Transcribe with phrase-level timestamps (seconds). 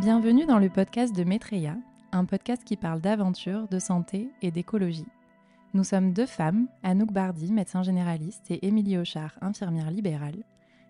[0.00, 1.76] Bienvenue dans le podcast de Maitreya,
[2.12, 5.06] un podcast qui parle d'aventure, de santé et d'écologie.
[5.74, 10.42] Nous sommes deux femmes, Anouk Bardi, médecin généraliste, et Émilie Auchard, infirmière libérale,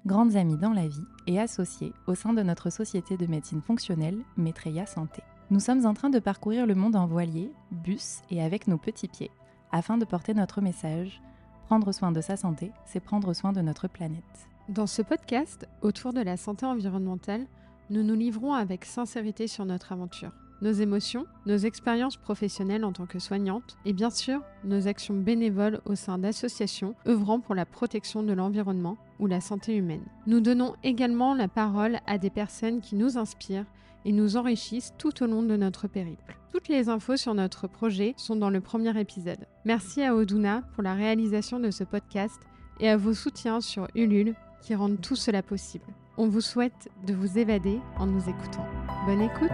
[0.07, 4.21] grandes amies dans la vie et associées au sein de notre société de médecine fonctionnelle
[4.37, 5.25] Maitreya Santé.
[5.51, 9.09] Nous sommes en train de parcourir le monde en voilier, bus et avec nos petits
[9.09, 9.33] pieds,
[9.73, 11.21] afin de porter notre message.
[11.67, 14.23] Prendre soin de sa santé, c'est prendre soin de notre planète.
[14.69, 17.49] Dans ce podcast, autour de la santé environnementale,
[17.91, 23.07] nous nous livrons avec sincérité sur notre aventure nos émotions, nos expériences professionnelles en tant
[23.07, 28.23] que soignantes et bien sûr nos actions bénévoles au sein d'associations œuvrant pour la protection
[28.23, 30.05] de l'environnement ou la santé humaine.
[30.27, 33.67] Nous donnons également la parole à des personnes qui nous inspirent
[34.05, 36.37] et nous enrichissent tout au long de notre périple.
[36.53, 39.47] Toutes les infos sur notre projet sont dans le premier épisode.
[39.65, 42.41] Merci à Oduna pour la réalisation de ce podcast
[42.81, 45.87] et à vos soutiens sur Ulule qui rendent tout cela possible.
[46.17, 48.67] On vous souhaite de vous évader en nous écoutant.
[49.07, 49.51] Bonne écoute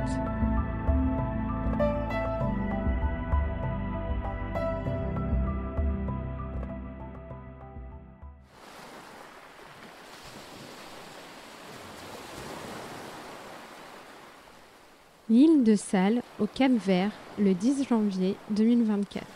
[15.29, 19.27] L'île de Salles, au Cap Vert, le 10 janvier 2024.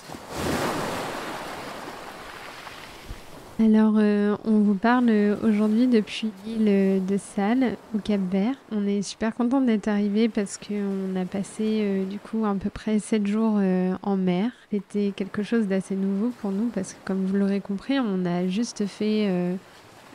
[3.63, 5.11] Alors, euh, on vous parle
[5.43, 8.55] aujourd'hui depuis l'île de Salles, au Cap Vert.
[8.73, 12.71] On est super content d'être arrivé parce qu'on a passé euh, du coup à peu
[12.71, 14.51] près 7 jours euh, en mer.
[14.71, 18.49] C'était quelque chose d'assez nouveau pour nous parce que comme vous l'aurez compris, on a
[18.49, 19.29] juste fait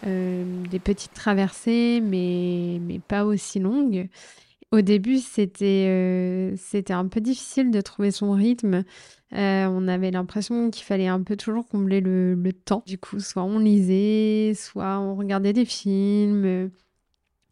[0.04, 4.08] des petites traversées, mais, mais pas aussi longues.
[4.76, 8.84] Au début, c'était euh, c'était un peu difficile de trouver son rythme.
[9.32, 12.84] Euh, on avait l'impression qu'il fallait un peu toujours combler le, temps.
[12.86, 16.72] Du coup, soit on lisait, soit on regardait des films,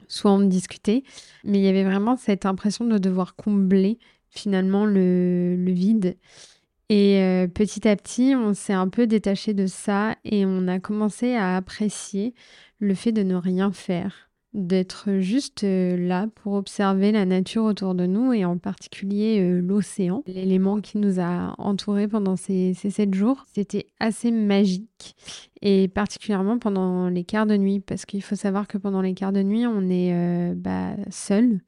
[0.10, 1.04] soit on discutait.
[1.46, 6.18] Mais il y avait vraiment cette impression de devoir combler finalement le, vide.
[6.90, 10.80] Et euh, petit à petit, on s'est un peu détaché de ça et on a
[10.80, 12.34] commencé à apprécier
[12.80, 17.96] le fait de ne rien faire d'être juste euh, là pour observer la nature autour
[17.96, 23.14] de nous et en particulier euh, l'océan, l'élément qui nous a entourés pendant ces, sept
[23.16, 23.46] jours.
[23.52, 25.16] C'était assez magique
[25.62, 29.34] et particulièrement pendant les quarts de nuit parce qu'il faut savoir que pendant les quarts
[29.34, 31.60] de nuit, on est euh, bah, seul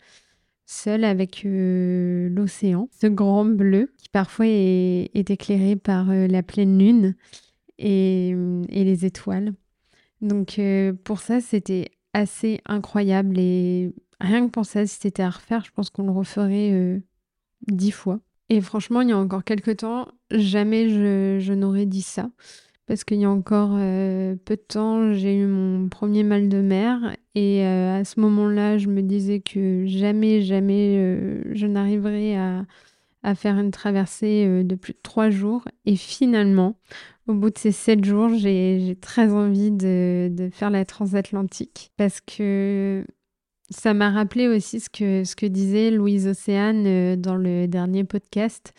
[0.68, 7.16] seul avec l'océan, ce grand bleu qui parfois est, éclairé par la pleine lune
[7.78, 8.30] et,
[8.70, 9.54] et les étoiles.
[10.22, 10.60] Donc
[11.04, 15.72] pour ça, c'était assez incroyable et rien que pour ça, si c'était à refaire, je
[15.72, 17.00] pense qu'on le referait euh,
[17.68, 18.20] dix fois.
[18.50, 22.30] Et franchement, il y a encore quelques temps, jamais je, n'aurais dit ça.
[22.86, 26.62] Parce qu'il y a encore euh, peu de temps, j'ai eu mon premier mal de
[26.62, 27.18] mer.
[27.34, 32.66] Et euh, à ce moment-là, je me disais que jamais, jamais je n'arriverais à,
[33.26, 35.66] à, faire une traversée de plus de trois jours.
[35.86, 36.78] Et finalement,
[37.28, 43.04] au bout de ces sept jours, j'ai très envie de, faire la transatlantique parce que
[43.70, 48.04] ça m'a rappelé aussi ce que, ce que disait Louise Océane euh, dans le dernier
[48.04, 48.74] podcast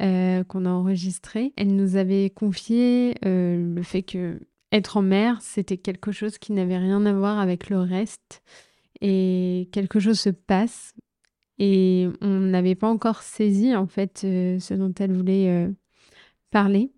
[0.00, 1.52] euh, qu'on a enregistré.
[1.56, 4.40] Elle nous avait confié euh, le fait que
[4.72, 8.42] être en mer, c'était quelque chose qui n'avait rien à voir avec le reste
[9.02, 10.94] et quelque chose se passe
[11.58, 15.68] et on n'avait pas encore saisi en fait ce dont elle voulait
[16.50, 16.92] parler.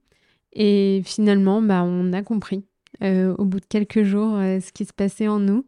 [0.54, 2.65] Et finalement, bah, on a compris
[3.03, 5.65] euh, au bout de quelques jours euh, ce qui se passait en nous.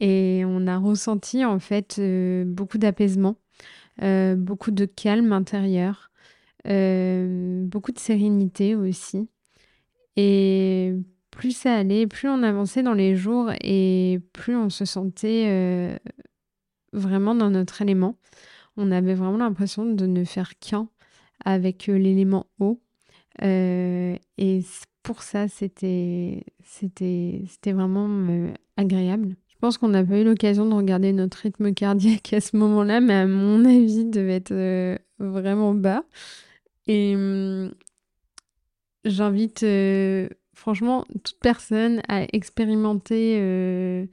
[0.00, 3.36] Et on a ressenti en fait euh, beaucoup d'apaisement,
[4.00, 6.10] beaucoup de calme intérieur,
[6.64, 9.28] beaucoup de sérénité aussi.
[10.16, 10.94] Et
[11.30, 16.00] plus ça allait, plus on avançait dans les jours et plus on se sentait
[16.92, 18.16] vraiment dans notre élément.
[18.76, 20.88] On avait vraiment l'impression de ne faire qu'un
[21.44, 22.80] avec l'élément eau
[23.42, 24.60] euh, et
[25.02, 26.44] pour ça, c'était
[27.66, 29.36] vraiment euh, agréable.
[29.48, 33.00] Je pense qu'on n'a pas eu l'occasion de regarder notre rythme cardiaque à ce moment-là,
[33.00, 36.04] mais à mon avis, il devait être euh, vraiment bas.
[36.86, 37.72] Et hum,
[39.04, 39.64] j'invite
[40.54, 44.08] franchement toute personne à expérimenter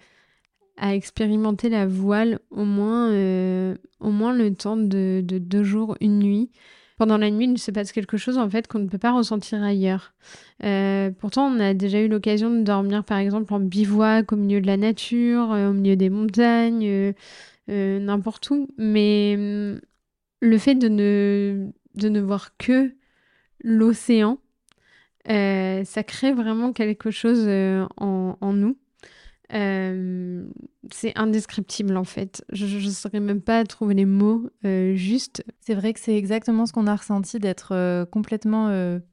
[0.78, 3.10] à expérimenter la voile au moins,
[4.00, 6.50] au moins le temps de, de, deux jours, une nuit
[6.98, 9.62] pendant la nuit, il se passe quelque chose en fait qu'on ne peut pas ressentir
[9.62, 10.14] ailleurs.
[10.64, 14.60] Euh, pourtant, on a déjà eu l'occasion de dormir par exemple en bivouac au milieu
[14.62, 17.14] de la nature, euh, au milieu des montagnes,
[17.70, 18.68] euh, n'importe où.
[18.78, 19.80] Mais hum,
[20.42, 22.92] le fait de ne, de ne voir que
[23.64, 24.40] l'océan,
[25.28, 27.48] ça crée vraiment quelque chose
[27.98, 28.78] en, en nous.
[29.54, 30.46] Euh,
[30.92, 32.44] c'est indescriptible en fait.
[32.52, 35.44] Je ne saurais même pas trouver les mots euh, justes.
[35.62, 38.48] C'est vrai que c'est exactement ce qu'on a ressenti d'être euh, complètement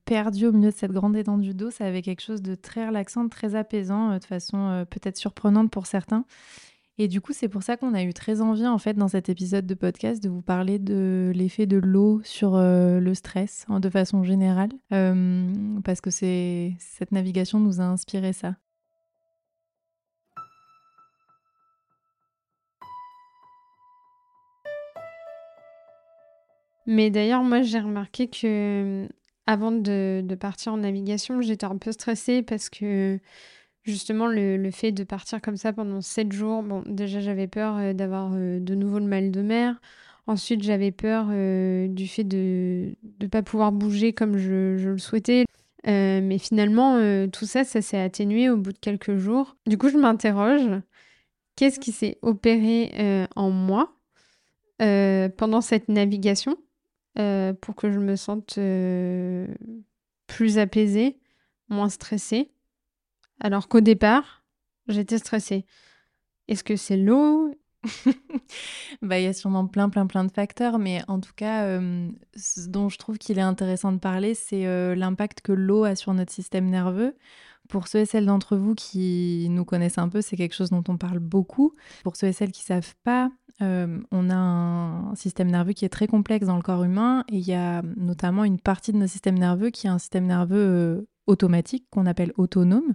[0.05, 1.71] perdu au milieu de cette grande étendue d'eau.
[1.71, 6.25] Ça avait quelque chose de très relaxant, très apaisant, de façon peut-être surprenante pour certains.
[6.97, 9.29] Et du coup, c'est pour ça qu'on a eu très envie, en fait, dans cet
[9.29, 13.91] épisode de podcast, de vous parler de l'effet de l'eau sur le stress, hein, de
[13.91, 18.55] façon générale, parce que cette navigation nous a inspiré ça.
[26.87, 29.09] Mais d'ailleurs, moi, j'ai remarqué que
[29.47, 33.19] avant de, partir en navigation, j'étais un peu stressée parce que
[33.85, 37.93] justement, le, fait de partir comme ça pendant 7 jours, bon, déjà, j'avais peur euh,
[37.93, 39.81] d'avoir euh, de nouveau le mal de mer.
[40.27, 44.99] Ensuite, j'avais peur euh, du fait de ne pas pouvoir bouger comme je, je le
[44.99, 45.45] souhaitais.
[45.87, 46.99] mais finalement,
[47.29, 49.57] tout ça, ça s'est atténué au bout de quelques jours.
[49.67, 50.81] Du coup, je m'interroge,
[51.57, 53.93] qu'est-ce qui s'est opéré en moi
[54.79, 56.57] pendant cette navigation?
[57.19, 59.47] Euh, pour que je me sente euh,
[60.27, 61.19] plus apaisée,
[61.69, 62.51] moins stressée.
[63.41, 64.45] Alors qu'au départ,
[64.89, 65.65] j'étais stressée.
[66.49, 67.55] Est-ce que c'est l'eau?
[69.03, 72.09] Bah, il y a sûrement plein, plein, plein de facteurs, mais en tout cas, euh,
[72.35, 76.15] ce dont je trouve qu'il est intéressant de parler, c'est l'impact que l'eau a sur
[76.15, 77.15] notre système nerveux.
[77.69, 80.85] Pour ceux et celles d'entre vous qui nous connaissent un peu, c'est quelque chose dont
[80.89, 81.75] on parle beaucoup.
[82.03, 83.31] Pour ceux et celles qui ne savent pas,
[83.63, 87.37] euh, on a un système nerveux qui est très complexe dans le corps humain et
[87.37, 90.57] il y a notamment une partie de notre système nerveux qui est un système nerveux
[90.57, 92.95] euh, automatique qu'on appelle autonome.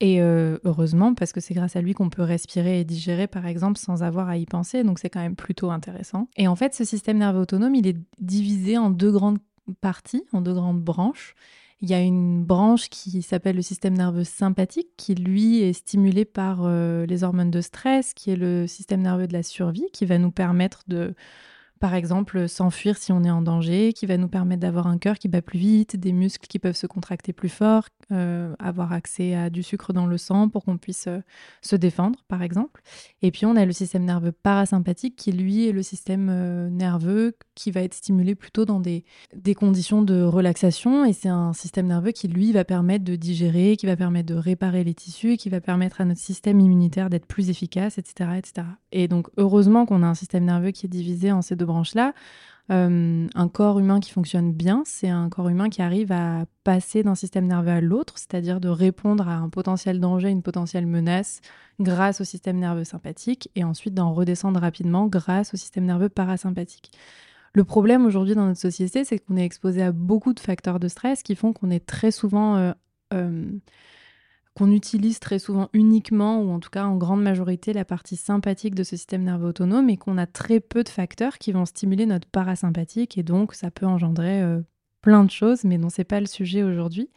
[0.00, 3.46] Et euh, heureusement, parce que c'est grâce à lui qu'on peut respirer et digérer, par
[3.46, 4.84] exemple, sans avoir à y penser.
[4.84, 6.28] Donc c'est quand même plutôt intéressant.
[6.36, 9.38] Et en fait, ce système nerveux autonome, il est divisé en deux grandes
[9.80, 11.34] parties, en deux grandes branches.
[11.80, 16.24] Il y a une branche qui s'appelle le système nerveux sympathique, qui lui est stimulé
[16.24, 20.04] par euh, les hormones de stress, qui est le système nerveux de la survie, qui
[20.04, 21.14] va nous permettre de
[21.80, 25.18] par exemple, s'enfuir si on est en danger, qui va nous permettre d'avoir un cœur
[25.18, 29.34] qui bat plus vite, des muscles qui peuvent se contracter plus fort, euh, avoir accès
[29.34, 31.20] à du sucre dans le sang pour qu'on puisse euh,
[31.62, 32.82] se défendre, par exemple.
[33.22, 37.36] Et puis on a le système nerveux parasympathique qui, lui, est le système euh, nerveux
[37.54, 39.04] qui va être stimulé plutôt dans des,
[39.34, 41.04] des conditions de relaxation.
[41.04, 44.38] Et c'est un système nerveux qui, lui, va permettre de digérer, qui va permettre de
[44.38, 48.66] réparer les tissus, qui va permettre à notre système immunitaire d'être plus efficace, etc., etc.
[48.90, 52.12] Et donc, heureusement qu'on a un système nerveux qui est divisé en ces deux branches-là.
[52.70, 57.02] Euh, un corps humain qui fonctionne bien, c'est un corps humain qui arrive à passer
[57.02, 61.40] d'un système nerveux à l'autre, c'est-à-dire de répondre à un potentiel danger, une potentielle menace
[61.80, 66.90] grâce au système nerveux sympathique et ensuite d'en redescendre rapidement grâce au système nerveux parasympathique.
[67.54, 70.88] Le problème aujourd'hui dans notre société, c'est qu'on est exposé à beaucoup de facteurs de
[70.88, 72.72] stress qui font qu'on est très souvent euh,
[73.14, 73.50] euh,
[74.58, 78.74] qu'on utilise très souvent uniquement, ou en tout cas en grande majorité, la partie sympathique
[78.74, 82.06] de ce système nerveux autonome et qu'on a très peu de facteurs qui vont stimuler
[82.06, 84.60] notre parasympathique et donc ça peut engendrer euh,
[85.00, 87.08] plein de choses, mais dont c'est pas le sujet aujourd'hui.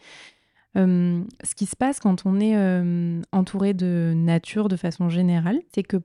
[0.77, 5.61] Euh, ce qui se passe quand on est euh, entouré de nature de façon générale,
[5.73, 5.97] c'est que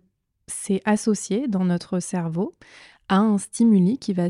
[0.46, 2.54] c'est associé dans notre cerveau
[3.10, 4.28] à un stimuli qui va,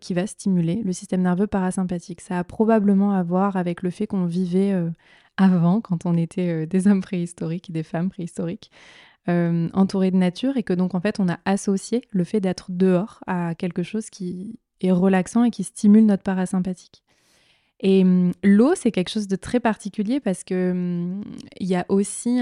[0.00, 2.20] qui va stimuler le système nerveux parasympathique.
[2.20, 4.74] Ça a probablement à voir avec le fait qu'on vivait
[5.38, 8.70] avant, quand on était euh, des hommes préhistoriques, des femmes préhistoriques,
[9.28, 12.70] euh, entourés de nature, et que donc en fait on a associé le fait d'être
[12.70, 17.02] dehors à quelque chose qui est relaxant et qui stimule notre parasympathique.
[17.80, 21.22] Et hum, l'eau, c'est quelque chose de très particulier parce que hum,
[21.60, 22.40] il y a aussi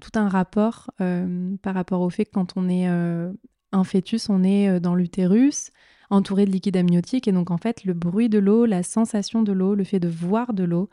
[0.00, 4.44] tout un rapport euh, par rapport au fait que quand on est un fœtus, on
[4.44, 5.70] est dans l'utérus,
[6.10, 7.26] entouré de liquide amniotique.
[7.26, 10.08] Et donc, en fait, le bruit de l'eau, la sensation de l'eau, le fait de
[10.08, 10.88] voir de l'eau,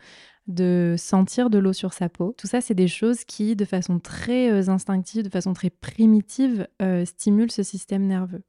[0.47, 2.33] de sentir de l'eau sur sa peau.
[2.37, 6.67] Tout ça, c'est des choses qui, de façon très euh, instinctive, de façon très primitive,
[6.81, 8.43] euh, stimulent ce système nerveux.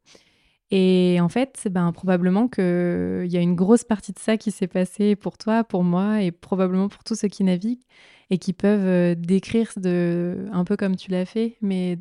[0.71, 4.67] Et en fait, ben, probablement qu'il y a une grosse partie de ça qui s'est
[4.67, 7.85] passé pour toi, pour moi, et probablement pour tous ceux qui naviguent,
[8.31, 11.99] et qui peuvent euh, décrire de, un peu comme tu l'as fait, mais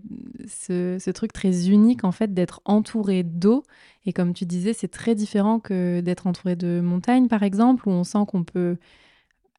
[0.47, 3.63] ce, ce, truc très unique, en fait, d'être entouré d'eau.
[4.07, 7.91] Et comme tu disais, c'est très différent que d'être entouré de montagnes, par exemple, où
[7.91, 8.77] on sent qu'on peut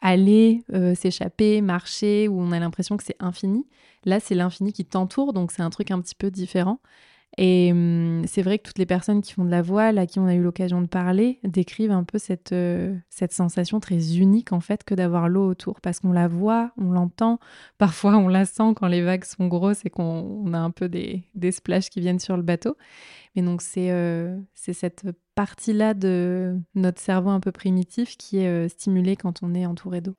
[0.00, 3.66] aller, euh, s'échapper, marcher, où on a l'impression que c'est infini.
[4.04, 6.80] Là, c'est l'infini qui t'entoure, donc c'est un truc un petit peu différent.
[7.36, 10.18] Et hum, c'est vrai que toutes les personnes qui font de la voile, à qui
[10.20, 14.52] on a eu l'occasion de parler, décrivent un peu cette, euh, cette sensation très unique
[14.52, 17.40] en fait que d'avoir l'eau autour, parce qu'on la voit, on l'entend,
[17.78, 21.24] parfois on la sent quand les vagues sont grosses et qu'on a un peu des,
[21.34, 22.76] des splashes qui viennent sur le bateau.
[23.34, 28.68] Mais donc c'est euh, cette partie-là de notre cerveau un peu primitif qui est euh,
[28.68, 30.16] stimulée quand on est entouré d'eau.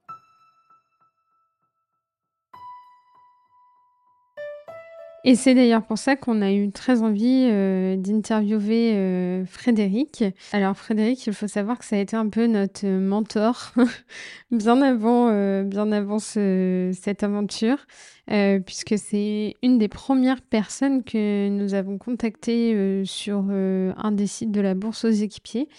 [5.27, 10.23] Et c'est d'ailleurs pour ça qu'on a eu très envie euh, d'interviewer euh, Frédéric.
[10.51, 13.73] Alors Frédéric, il faut savoir que ça a été un peu notre mentor
[14.51, 17.87] bien avant, euh, bien avant cette aventure,
[18.27, 24.61] puisque c'est une des premières personnes que nous avons contactées sur un des sites de
[24.61, 25.69] la Bourse aux équipiers.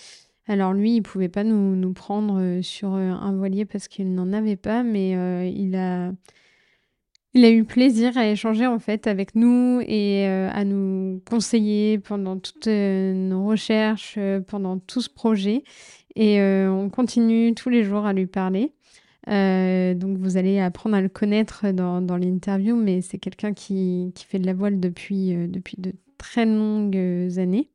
[0.48, 4.56] Alors lui, il pouvait pas nous, nous prendre sur un voilier parce qu'il n'en avait
[4.56, 6.10] pas, mais il a
[7.36, 11.98] il a eu plaisir à échanger en fait avec nous et euh, à nous conseiller
[11.98, 15.62] pendant toutes euh, nos recherches, euh, pendant tout ce projet.
[16.18, 18.72] Et on continue tous les jours à lui parler.
[19.26, 24.24] donc vous allez apprendre à le connaître dans, dans l'interview, mais c'est quelqu'un qui, qui,
[24.24, 26.96] fait de la voile depuis, depuis de très longues
[27.36, 27.68] années.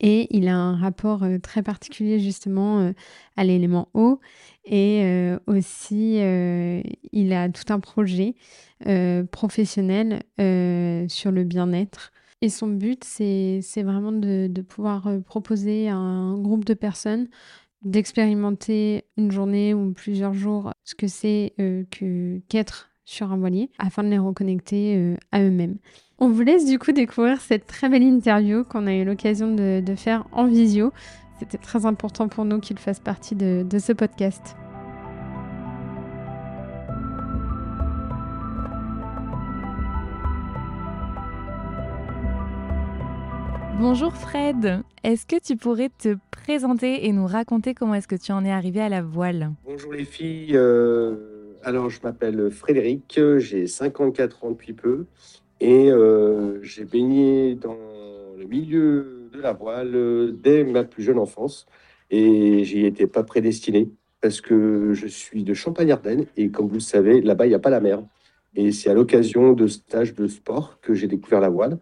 [0.00, 2.92] Et il a un rapport très particulier justement
[3.36, 4.20] à l'élément eau.
[4.64, 6.18] Et aussi,
[7.12, 8.34] il a tout un projet
[9.30, 10.22] professionnel
[11.08, 12.12] sur le bien-être.
[12.42, 17.28] Et son but, c'est vraiment de, pouvoir proposer à un groupe de personnes
[17.82, 21.54] d'expérimenter une journée ou plusieurs jours ce que c'est
[22.48, 25.78] qu'être sur un voilier afin de les reconnecter à eux-mêmes.
[26.24, 29.82] On vous laisse du coup découvrir cette très belle interview qu'on a eu l'occasion de,
[29.96, 30.92] faire en visio.
[31.40, 34.54] C'était très important pour nous qu'il fasse partie de, de ce podcast.
[43.80, 48.30] Bonjour Fred, est-ce que tu pourrais te présenter et nous raconter comment est-ce que tu
[48.30, 49.50] en es arrivé à la voile?
[49.64, 51.16] Bonjour les filles, euh,
[51.64, 55.06] alors je m'appelle Frédéric, j'ai 54 ans depuis peu
[55.62, 57.76] et euh, j'ai baigné dans
[58.36, 61.66] le milieu de la voile dès ma plus jeune enfance.
[62.10, 63.88] Et j'y étais pas prédestiné
[64.20, 66.26] parce que je suis de Champagne-Ardenne.
[66.36, 68.02] Et comme vous le savez, là-bas, il n'y a pas la mer.
[68.56, 71.78] Et c'est à l'occasion de stages de sport que j'ai découvert la voile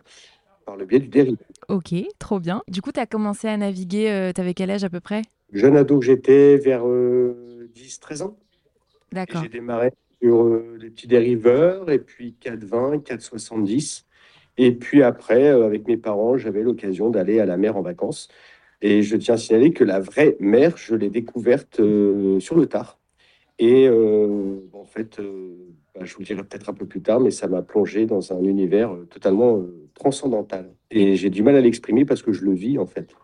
[0.67, 1.39] par le biais du dérivé.
[1.71, 2.63] Ok, trop bien.
[2.69, 5.23] Du coup, tu as commencé à naviguer, euh, tu avais quel âge à peu près?
[5.55, 8.37] Jeune ado que j'étais, vers 10-13 euh, ans.
[9.11, 9.43] D'accord.
[9.43, 14.05] J'ai démarré sur euh, les petits dériveurs, et puis 4,20, 4,70.
[14.59, 18.29] Et puis après, euh, avec mes parents, j'avais l'occasion d'aller à la mer en vacances.
[18.83, 22.67] Et je tiens à signaler que la vraie mer, je l'ai découverte euh, sur le
[22.67, 22.99] tard.
[23.59, 25.21] Et en fait,
[25.95, 28.33] bah, je vous le dirai peut-être un peu plus tard, mais ça m'a plongé dans
[28.33, 29.63] un univers totalement
[29.93, 30.73] transcendantal.
[30.91, 33.15] Et j'ai du mal à l'exprimer parce que je le vis en fait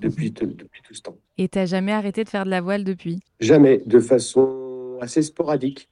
[0.00, 1.16] depuis, depuis tout ce temps.
[1.36, 3.20] Et tu n'as jamais arrêté de faire de la voile depuis?
[3.38, 5.88] Jamais, de façon assez sporadique.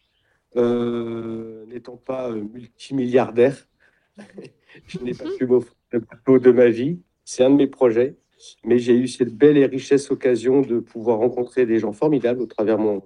[0.56, 3.68] Euh, n'étant pas euh, multimilliardaire,
[4.86, 7.00] je n'ai pas pu m'offrir le bateau de ma vie.
[7.25, 8.16] C'est un de mes projets.
[8.64, 12.46] Mais j'ai eu cette belle et richesse occasion de pouvoir rencontrer des gens formidables au
[12.46, 13.02] travers de mon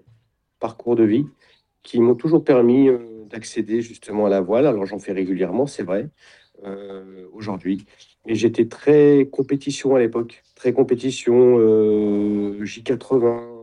[0.58, 1.24] parcours de vie
[1.82, 4.66] qui m'ont toujours permis euh, d'accéder justement à la voile.
[4.66, 6.08] Alors j'en fais régulièrement, c'est vrai,
[7.32, 7.86] aujourd'hui.
[8.26, 11.58] Mais j'étais très compétition à l'époque, très compétition,
[12.60, 13.59] J80.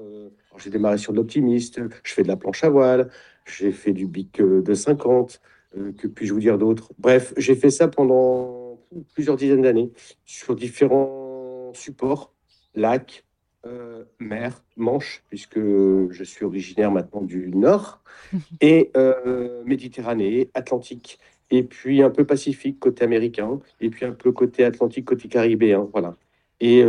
[0.60, 3.10] J'ai démarré sur de l'optimiste, je fais de la planche à voile,
[3.46, 5.42] j'ai fait du BIC euh, de 50,
[5.78, 6.92] euh, que puis-je vous dire d'autre?
[6.98, 8.80] Bref, j'ai fait ça pendant
[9.14, 9.92] plusieurs dizaines d'années
[10.26, 12.34] sur différents supports,
[12.76, 13.24] lac,
[13.66, 18.02] euh, mer, Manche, puisque je suis originaire maintenant du Nord,
[18.62, 18.92] et
[19.66, 25.06] Méditerranée, Atlantique, et puis un peu Pacifique côté américain, et puis un peu côté Atlantique
[25.06, 26.16] côté caribéen, voilà.
[26.60, 26.84] Et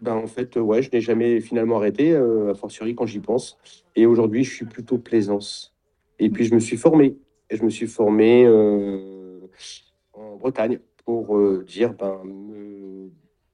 [0.00, 3.58] ben, en fait, ouais, je n'ai jamais finalement arrêté, euh, a fortiori quand j'y pense.
[3.94, 5.74] Et aujourd'hui, je suis plutôt plaisance.
[6.18, 7.16] Et puis, je me suis formé.
[7.50, 9.40] Je me suis formé euh,
[10.12, 13.10] en Bretagne pour euh, dire, ben, me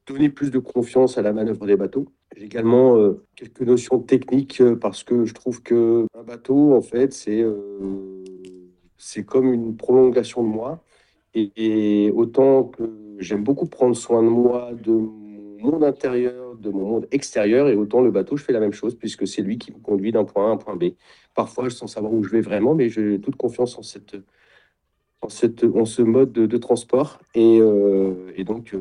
[0.06, 2.06] donner plus de confiance à la manœuvre des bateaux.
[2.36, 2.96] J'ai également
[3.36, 7.44] quelques notions techniques parce que je trouve que un bateau, en fait, c'est
[8.96, 10.82] c'est comme une prolongation de moi.
[11.34, 12.82] Et, et autant que
[13.18, 14.92] j'aime beaucoup prendre soin de moi, de
[15.62, 18.94] monde intérieur de mon monde extérieur et autant le bateau, je fais la même chose
[18.94, 20.84] puisque c'est lui qui me conduit d'un point A à un point B.
[21.34, 24.16] Parfois, sans savoir où je vais vraiment, mais j'ai toute confiance en, cette,
[25.20, 27.20] en, cette, en ce mode de, transport.
[27.34, 28.80] Et, euh, et donc, euh,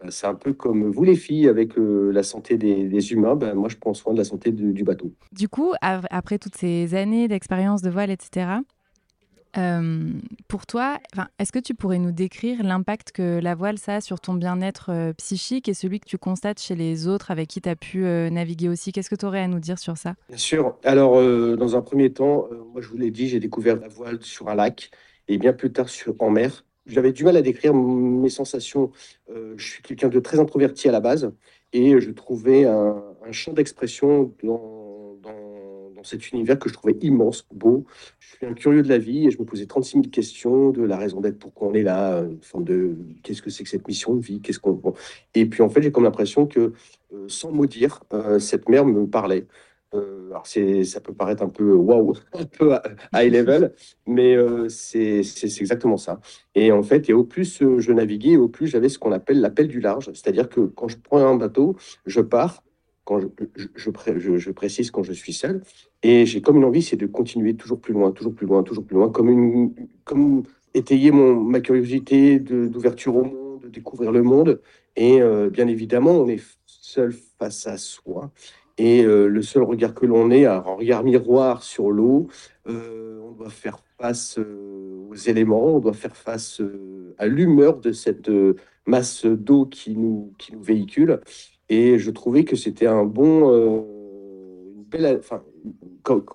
[0.00, 3.36] bah, c'est un peu comme vous les filles avec euh, la santé des, humains.
[3.36, 5.12] Bah, moi, je prends soin de la santé du bateau.
[5.32, 8.60] Du coup, après toutes ces années d'expérience de voile, etc.,
[9.56, 10.10] euh,
[10.46, 10.98] pour toi,
[11.38, 14.90] est-ce que tu pourrais nous décrire l'impact que la voile ça a sur ton bien-être
[14.90, 18.04] euh, psychique et celui que tu constates chez les autres avec qui tu as pu
[18.04, 18.92] euh, naviguer aussi?
[18.92, 20.14] Qu'est-ce que tu aurais à nous dire sur ça?
[20.28, 20.76] Bien sûr.
[20.84, 21.14] Alors,
[21.56, 24.54] dans un premier temps, moi je vous l'ai dit, j'ai découvert la voile sur un
[24.54, 24.90] lac
[25.28, 25.86] et bien plus tard
[26.18, 26.64] en mer.
[26.86, 28.92] J'avais du mal à décrire mes sensations.
[29.28, 31.32] je suis quelqu'un de très introverti à la base
[31.72, 34.77] et je trouvais un, champ d'expression dans,
[35.98, 37.84] dans cet univers que je trouvais immense, beau.
[38.20, 40.82] Je suis un curieux de la vie et je me posais 36 000 questions de
[40.82, 43.86] la raison d'être, pourquoi on est là, une forme de qu'est-ce que c'est que cette
[43.88, 44.80] mission de vie, qu'est-ce qu'on.
[45.34, 46.72] Et puis en fait, j'ai comme l'impression que,
[47.26, 48.00] sans mot dire,
[48.38, 49.46] cette mère me parlait.
[49.94, 52.74] Euh, alors c'est, ça peut paraître un peu waouh, un peu
[53.14, 53.72] high level,
[54.06, 56.20] mais euh, c'est, c'est, exactement ça.
[56.54, 59.40] Et en fait, et au plus euh, je naviguais, au plus j'avais ce qu'on appelle
[59.40, 61.76] l'appel du large, c'est-à-dire que quand je prends un bateau,
[62.06, 62.62] je pars.
[63.08, 65.62] Quand je, précise quand je suis seul,
[66.02, 68.84] et j'ai comme une envie, c'est de continuer toujours plus loin, toujours plus loin, toujours
[68.84, 69.72] plus loin, comme
[70.04, 70.42] comme
[70.74, 74.60] étayer mon, ma curiosité d'ouverture au monde, de découvrir le monde.
[74.94, 78.30] Et bien évidemment, on est seul face à soi.
[78.78, 82.28] Et euh, le seul regard que l'on ait, un regard miroir sur l'eau,
[82.68, 86.62] euh, on doit faire face euh, aux éléments, on doit faire face
[87.18, 88.30] à l'humeur de cette
[88.86, 91.20] masse d'eau qui nous, qui nous véhicule.
[91.68, 95.42] Et je trouvais que c'était un bon, une belle, enfin,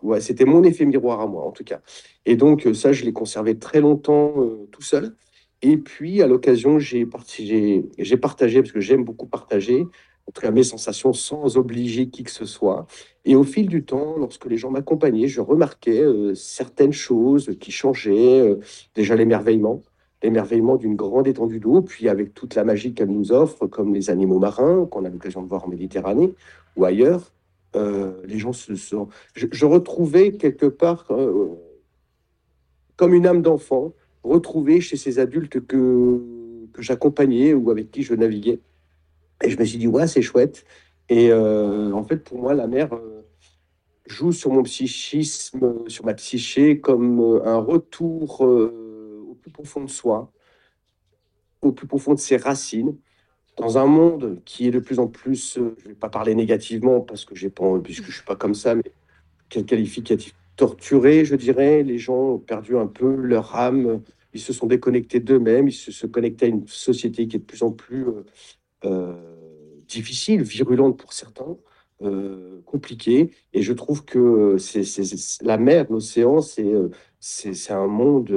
[0.01, 1.81] ouais, c'était mon effet miroir à moi en tout cas.
[2.25, 4.33] Et donc ça, je l'ai conservé très longtemps
[4.71, 5.15] tout seul.
[5.61, 9.85] Et puis à l'occasion, j'ai partagé, parce que j'aime beaucoup partager
[10.27, 12.85] en tout cas mes sensations sans obliger qui que ce soit.
[13.25, 17.71] Et au fil du temps, lorsque les gens m'accompagnaient, je remarquais euh, certaines choses qui
[17.71, 18.39] changeaient.
[18.39, 18.59] Euh,
[18.95, 19.81] déjà l'émerveillement,
[20.23, 24.09] l'émerveillement d'une grande étendue d'eau, puis avec toute la magie qu'elle nous offre, comme les
[24.09, 26.33] animaux marins qu'on a l'occasion de voir en Méditerranée
[26.75, 27.31] ou ailleurs.
[27.75, 29.09] Euh, les gens se sont.
[29.35, 31.07] Je, retrouvais quelque part
[32.95, 36.21] comme une âme d'enfant, retrouvée chez ces adultes que,
[36.71, 38.59] que j'accompagnais ou avec qui je naviguais.
[39.43, 40.65] Et je me suis dit, ouais, c'est chouette.
[41.09, 43.21] Et euh, en fait, pour moi, la mer euh,
[44.05, 48.45] joue sur mon psychisme, sur ma psyché, comme euh, un retour
[49.43, 50.31] plus profond de soi,
[51.61, 52.97] au plus profond de ses racines,
[53.57, 57.01] dans un monde qui est de plus en plus, je ne vais pas parler négativement
[57.01, 57.35] parce que
[57.79, 58.91] puisque je suis pas comme ça, mais
[59.49, 61.83] quel qualificatif torturé, je dirais.
[61.83, 64.01] Les gens ont perdu un peu leur âme,
[64.33, 67.45] ils se sont déconnectés d'eux-mêmes, ils se, se connectent à une société qui est de
[67.45, 68.05] plus en plus
[68.85, 69.13] euh,
[69.87, 71.57] difficile, virulente pour certains,
[72.01, 73.31] euh, compliquée.
[73.53, 74.83] Et je trouve que c'est,
[75.41, 76.89] la mer, l'océan, c'est, euh,
[77.25, 78.35] c'est, un monde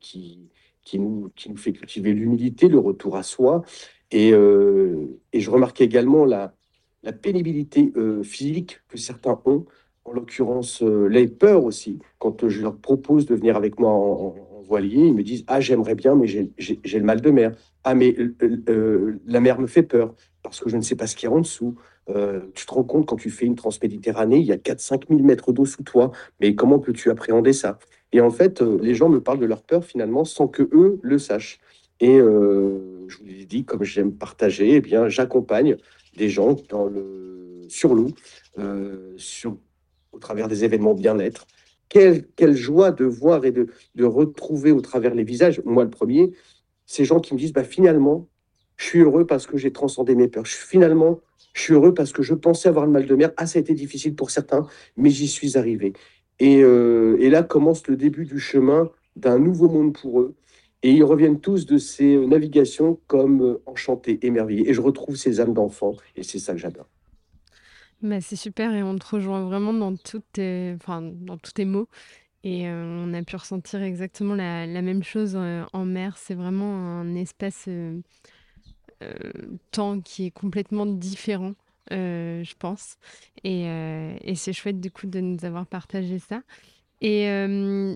[0.00, 0.50] qui,
[0.82, 3.62] qui, nous, qui nous fait cultiver l'humilité, le retour à soi.
[4.10, 6.54] Et, et je remarquais également la,
[7.02, 9.64] la pénibilité physique que certains ont,
[10.04, 11.98] en l'occurrence les peurs aussi.
[12.18, 14.34] Quand je leur propose de venir avec moi en,
[14.70, 17.52] voilier, ils me disent Ah, j'aimerais bien, mais j'ai le mal de mer.
[17.84, 18.34] Ah, mais euh,
[18.68, 21.32] euh, la mer me fait peur parce que je ne sais pas ce qu'il y
[21.32, 21.74] a en dessous.
[22.08, 25.22] Euh, tu te rends compte quand tu fais une transméditerranée, il y a 4-5 000
[25.22, 26.12] mètres d'eau sous toi.
[26.40, 27.78] Mais comment peux-tu appréhender ça?
[28.12, 31.18] Et en fait, les gens me parlent de leur peur finalement sans que eux le
[31.18, 31.60] sachent.
[32.00, 35.76] Et je vous l'ai dit, comme j'aime partager, eh bien, j'accompagne
[36.16, 38.08] des gens dans le, sur l'eau,
[39.16, 39.56] sur,
[40.12, 41.46] au travers des événements bien-être.
[41.88, 46.32] Quelle, joie de voir et de, de retrouver au travers les visages, moi le premier,
[46.86, 48.28] ces gens qui me disent bah, finalement,
[48.76, 50.44] je suis heureux parce que j'ai transcendé mes peurs.
[50.44, 51.20] Je, finalement,
[51.52, 53.30] je suis heureux parce que je pensais avoir le mal de mer.
[53.36, 55.92] Ah, ça a été difficile pour certains, mais j'y suis arrivé.
[56.40, 60.34] Et, euh, et, là commence le début du chemin d'un nouveau monde pour eux.
[60.82, 64.70] Et ils reviennent tous de ces navigations comme euh, enchantés, émerveillés.
[64.70, 66.86] Et je retrouve ces âmes d'enfants, et c'est ça que j'adore.
[68.02, 71.86] Bah, c'est super et on te rejoint vraiment dans, toutes enfin, dans tous tes mots.
[72.42, 76.16] Et on a pu ressentir exactement la, même chose en mer.
[76.16, 77.68] C'est vraiment un espace
[79.70, 81.52] temps qui est complètement différent,
[81.90, 82.96] je pense.
[83.44, 86.42] Et, et c'est chouette du coup de nous avoir partagé ça.
[87.00, 87.26] Et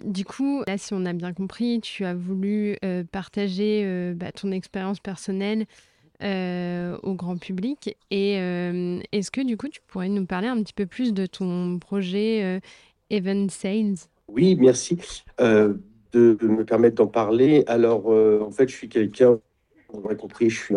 [0.04, 2.76] du coup, là, si on a bien compris, tu as voulu
[3.12, 5.66] partager bah, ton expérience personnelle
[6.22, 7.96] au grand public.
[8.10, 8.34] Et
[9.12, 12.60] est-ce que du coup, tu pourrais nous parler un petit peu plus de ton projet
[13.10, 13.96] Event Sales?
[14.28, 14.98] Oui, merci
[15.40, 15.74] euh,
[16.12, 17.64] de, me permettre d'en parler.
[17.66, 19.38] Alors, euh, en fait, je suis quelqu'un,
[19.94, 20.74] vous l'aurez compris, je suis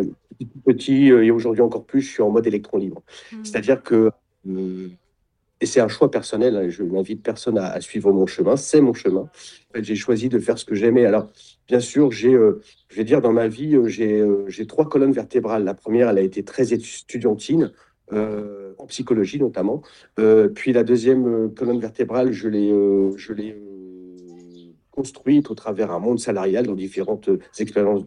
[0.65, 3.03] petit euh, et aujourd'hui encore plus, je suis en mode électron libre.
[3.32, 3.36] Mmh.
[3.43, 4.12] C'est-à-dire que,
[5.60, 8.93] et c'est un choix personnel, hein, je n'invite personne à, suivre mon chemin, c'est mon
[8.93, 9.21] chemin.
[9.21, 11.06] En fait, j'ai choisi de faire ce que j'aimais.
[11.06, 11.30] Alors,
[11.67, 15.63] bien sûr, j'ai, je vais dire, dans ma vie, j'ai trois colonnes vertébrales.
[15.63, 17.71] La première, elle a été très étudiantine.
[18.13, 19.82] Euh, en psychologie notamment.
[20.17, 22.69] Euh, puis la deuxième euh, colonne vertébrale, je l'ai,
[23.17, 23.58] je l'ai
[24.97, 27.29] construite au travers un monde salarial dans différentes
[27.60, 28.03] expériences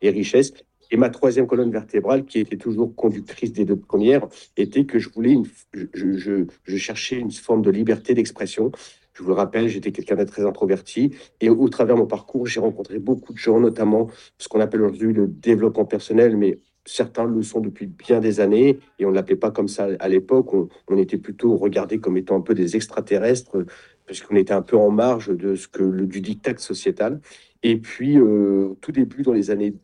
[0.00, 0.54] et richesses.
[0.90, 4.26] Et ma troisième colonne vertébrale, qui était toujours conductrice des deux premières,
[4.56, 5.36] était que je voulais,
[5.74, 8.72] je, cherchais une forme de liberté d'expression.
[9.12, 12.46] Je vous le rappelle, j'étais quelqu'un de très introverti et au, travers de mon parcours,
[12.46, 17.24] j'ai rencontré beaucoup de gens, notamment ce qu'on appelle aujourd'hui le développement personnel, mais certains
[17.24, 20.52] le sont depuis bien des années, et on ne l'appelait pas comme ça à l'époque.
[20.88, 23.64] On, était plutôt regardé comme étant un peu des extraterrestres,
[24.10, 27.20] puisqu'on était un peu en marge de ce que le, du diktat sociétal.
[27.62, 29.76] Et puis, euh, tout début, dans les années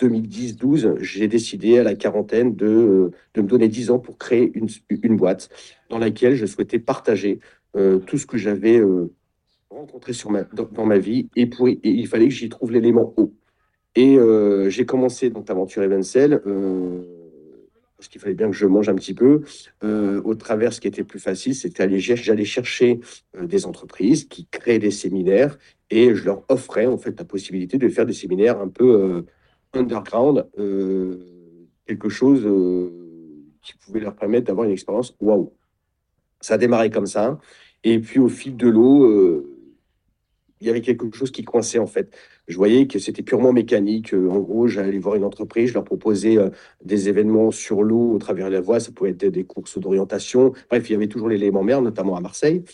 [0.00, 4.68] 2010-12, j'ai décidé à la quarantaine de, de, me donner 10 ans pour créer une,
[4.88, 5.48] une boîte
[5.90, 7.40] dans laquelle je souhaitais partager
[7.74, 9.12] euh, tout ce que j'avais euh,
[9.68, 11.28] rencontré sur ma, dans, ma vie.
[11.34, 13.34] Et, pour, et il fallait que j'y trouve l'élément haut.
[13.96, 17.21] Et euh, j'ai commencé donc l'aventure Evencel euh,
[18.02, 19.42] parce qu'il fallait bien que je mange un petit peu.
[19.84, 22.98] Euh, au travers, ce qui était plus facile, c'était aller j'allais chercher
[23.36, 25.56] euh, des entreprises qui créaient des séminaires
[25.88, 29.22] et je leur offrais en fait la possibilité de faire des séminaires un peu euh,
[29.72, 30.48] underground,
[31.86, 32.40] quelque chose
[33.62, 35.52] qui pouvait leur permettre d'avoir une expérience waouh.
[36.40, 37.38] Ça a démarré comme ça.
[37.84, 39.46] Et puis au fil de l'eau,
[40.60, 42.14] il y avait quelque chose qui coinçait en fait.
[42.48, 44.14] Je voyais que c'était purement mécanique.
[44.14, 46.38] En gros, j'allais voir une entreprise, je leur proposais
[46.84, 48.80] des événements sur l'eau au travers de la voie.
[48.80, 50.52] Ça pouvait être des courses d'orientation.
[50.68, 52.64] Bref, il y avait toujours l'élément mer, notamment à Marseille.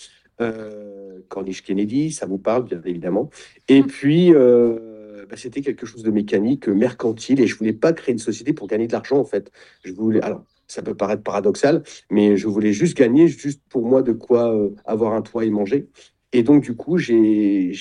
[0.41, 3.31] Euh, Corniche Kennedy, ça vous parle bien évidemment.
[3.69, 8.13] Et puis, euh, bah, c'était quelque chose de mécanique, mercantile, et je voulais pas créer
[8.13, 9.51] une société pour gagner de l'argent en fait.
[9.85, 14.03] Je voulais, alors ça peut paraître paradoxal, mais je voulais juste gagner, juste pour moi,
[14.03, 15.89] de quoi euh, avoir un toit et manger.
[16.33, 17.73] Et donc, du coup, j'ai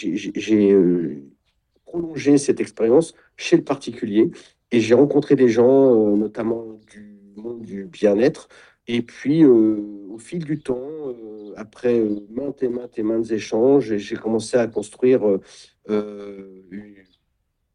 [0.71, 1.23] euh,
[1.87, 4.29] prolongé cette expérience chez le particulier
[4.71, 8.49] et j'ai rencontré des gens, euh, notamment du monde du bien-être.
[8.87, 13.95] Et puis, euh, au fil du temps, euh, après maintes et maintes et maintes échanges,
[13.95, 15.21] j'ai commencé à construire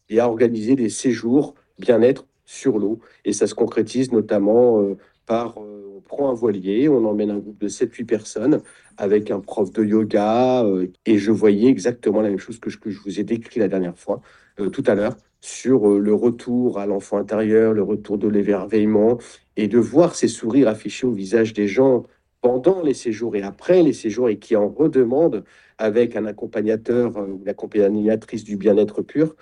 [0.08, 3.00] et à organiser des séjours bien-être sur l'eau.
[3.24, 4.86] Et ça se concrétise notamment
[5.32, 8.60] par on prend un voilier, on emmène un groupe de 7-8 personnes
[8.98, 12.78] avec un prof de yoga, euh, et je voyais exactement la même chose que je,
[13.02, 14.20] vous ai décrit la dernière fois,
[14.60, 19.16] euh, tout à l'heure, sur euh, le retour à l'enfant intérieur, le retour de l'émerveillement,
[19.56, 22.02] et de voir ces sourires affichés au visage des gens
[22.42, 25.44] pendant les séjours et après les séjours, et qui en redemandent
[25.78, 29.34] avec un accompagnateur ou une accompagnatrice du bien-être pur.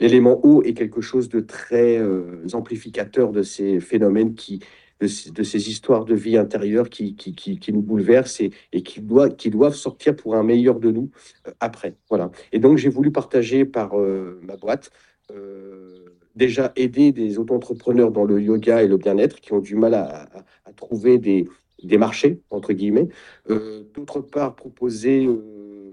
[0.00, 4.60] L'élément eau est quelque chose de très euh, amplificateur de ces phénomènes qui,
[5.00, 9.50] de, ces histoires de vie intérieure qui, qui, qui, nous bouleversent et, qui, doit, qui
[9.50, 11.10] doivent sortir pour un meilleur de nous
[11.46, 11.94] euh, après.
[12.08, 12.30] Voilà.
[12.52, 14.90] Et donc, j'ai voulu partager par euh, ma boîte,
[15.30, 19.94] euh, déjà aider des auto-entrepreneurs dans le yoga et le bien-être qui ont du mal
[19.94, 20.28] à,
[20.76, 21.48] trouver des,
[21.82, 23.08] des, marchés, entre guillemets.
[23.48, 25.28] D'autre part, proposer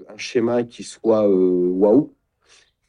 [0.08, 2.14] un schéma qui soit waouh.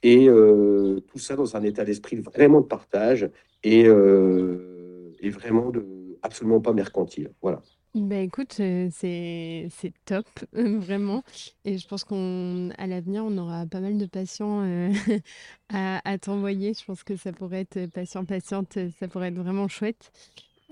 [0.02, 3.31] Et tout ça dans un état d'esprit vraiment de partage
[3.64, 5.95] et, et vraiment de,
[6.26, 7.32] absolument pas mercantile.
[7.40, 7.62] Voilà.
[7.96, 9.70] Ben écoute, c'est
[10.04, 11.24] top, vraiment.
[11.64, 14.92] Et je pense qu'à l'avenir, on aura pas mal de patients euh,
[15.72, 16.74] à, à t'envoyer.
[16.74, 20.12] Je pense que ça pourrait être patient, patiente, ça pourrait être vraiment chouette.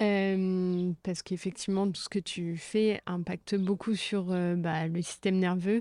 [0.03, 5.39] Euh, parce qu'effectivement, tout ce que tu fais impacte beaucoup sur euh, bah, le système
[5.39, 5.81] nerveux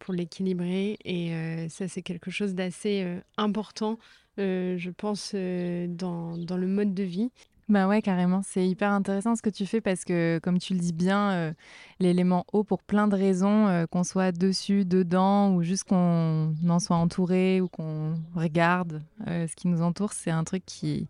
[0.00, 0.98] pour l'équilibrer.
[1.04, 1.30] Et
[1.68, 3.06] ça, c'est quelque chose d'assez
[3.36, 3.98] important,
[4.38, 7.30] je pense, dans, dans le mode de vie.
[7.68, 8.40] Bah ouais, carrément.
[8.42, 11.52] C'est hyper intéressant ce que tu fais parce que, comme tu le dis bien, euh,
[12.00, 16.78] l'élément eau, pour plein de raisons, euh, qu'on soit dessus, dedans, ou juste qu'on en
[16.78, 21.08] soit entouré, ou qu'on regarde euh, ce qui nous entoure, c'est un truc qui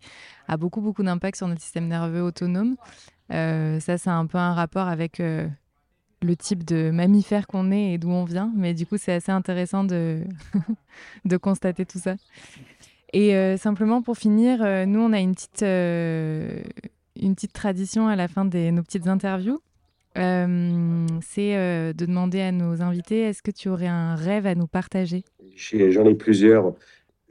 [0.49, 2.75] a beaucoup, beaucoup d'impact sur notre système nerveux autonome.
[3.31, 8.11] ça, c'est un peu un rapport avec le type de mammifère qu'on est et d'où
[8.11, 8.53] on vient.
[8.57, 10.25] Mais du coup, c'est assez intéressant de,
[11.25, 12.17] de constater tout ça.
[13.13, 16.63] Et euh, simplement pour finir, euh, nous, on a une petite, euh,
[17.21, 19.61] une petite tradition à la fin de nos petites interviews.
[20.17, 24.55] Euh, c'est euh, de demander à nos invités est-ce que tu aurais un rêve à
[24.55, 25.25] nous partager?
[25.55, 26.75] J'en ai plusieurs.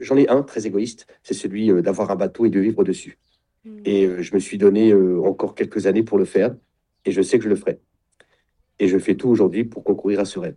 [0.00, 3.18] J'en ai un très égoïste c'est celui d'avoir un bateau et de vivre dessus.
[3.64, 3.70] Mmh.
[3.84, 6.54] Et je me suis donné encore quelques années pour le faire
[7.04, 7.80] et je sais que je le ferai.
[8.78, 10.54] Et je fais tout aujourd'hui pour concourir à ce rêve.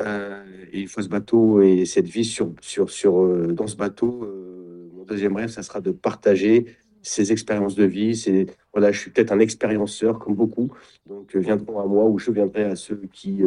[0.00, 3.76] Euh, et il faut ce bateau et cette vie sur, sur, sur, euh, dans ce
[3.76, 4.22] bateau.
[4.24, 6.66] Euh, mon deuxième rêve, ça sera de partager
[7.02, 8.46] ces expériences de vie.
[8.72, 10.72] Voilà, je suis peut-être un expérienceur comme beaucoup,
[11.06, 13.40] donc viendront à moi ou je viendrai à ceux qui,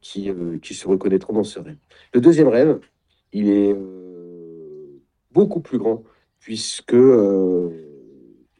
[0.00, 0.30] qui,
[0.60, 1.76] qui se reconnaîtront dans ce rêve.
[2.12, 2.80] Le deuxième rêve,
[3.32, 3.74] il est
[5.30, 6.02] beaucoup plus grand
[6.40, 6.96] puisque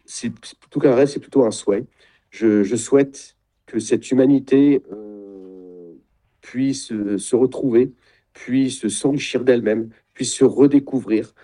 [0.07, 1.85] c'est plutôt qu'un rêve, c'est plutôt un souhait.
[2.31, 4.83] Je, souhaite que cette humanité
[6.51, 7.93] puisse euh, se retrouver,
[8.33, 11.35] puisse s'enrichir d'elle-même, puisse se redécouvrir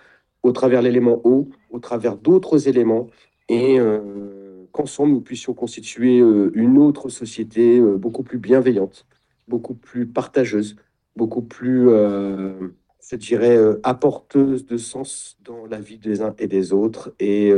[0.43, 3.09] au travers l'élément eau, au travers d'autres éléments,
[3.49, 9.07] et euh, qu'ensemble nous puissions constituer euh, une autre société euh, beaucoup plus bienveillante,
[9.47, 10.77] beaucoup plus partageuse,
[11.17, 11.89] beaucoup plus
[13.11, 17.15] je dirais, apporteuse de sens dans la vie des uns et des autres.
[17.21, 17.53] Et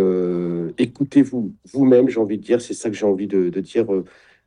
[0.77, 3.87] écoutez-vous, vous-même, j'ai envie de dire, c'est ça que j'ai envie de, dire,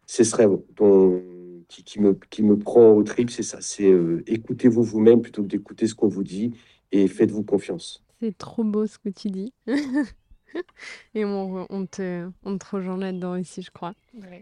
[0.05, 1.23] ce serait dont,
[1.69, 3.89] qui, qui, me, qui me prend au trip, c'est ça, c'est
[4.27, 6.51] écoutez-vous vous-même plutôt que d'écouter ce qu'on vous dit
[6.91, 8.03] et faites-vous confiance.
[8.19, 9.53] C'est trop beau ce que tu dis.
[11.15, 13.93] Et on, on, te, on te rejoint là-dedans aussi, je crois.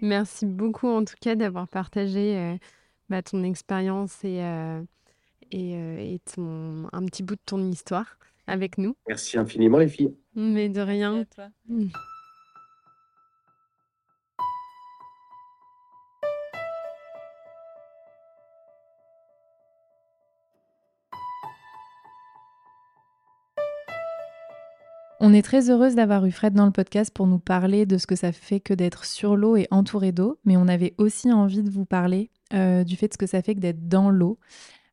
[0.01, 2.55] Merci beaucoup en tout cas d'avoir partagé euh,
[3.09, 4.81] bah, ton expérience et, euh,
[5.51, 8.95] et, euh, et ton, un petit bout de ton histoire avec nous.
[9.07, 10.13] Merci infiniment les filles.
[10.35, 11.25] Mais de rien.
[11.35, 11.49] toi.
[11.67, 11.87] Mmh.
[25.29, 28.07] On est très heureuse d'avoir eu Fred dans le podcast pour nous parler de ce
[28.07, 31.63] que ça fait que d'être sur l'eau et entouré d'eau, mais on avait aussi envie
[31.63, 34.39] de vous parler euh, du fait de ce que ça fait que d'être dans l'eau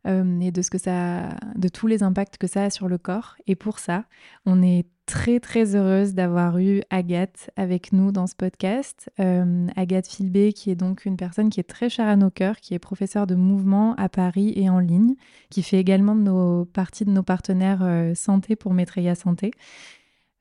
[0.09, 2.99] euh, et de ce que ça, de tous les impacts que ça a sur le
[2.99, 3.37] corps.
[3.47, 4.07] Et pour ça,
[4.45, 9.13] on est très très heureuse d'avoir eu Agathe avec nous dans ce podcast.
[9.21, 12.57] Euh, Agathe Filbé, qui est donc une personne qui est très chère à nos cœurs,
[12.57, 15.15] qui est professeure de mouvement à Paris et en ligne,
[15.49, 19.53] qui fait également partie de nos partenaires santé pour Maitreya Santé.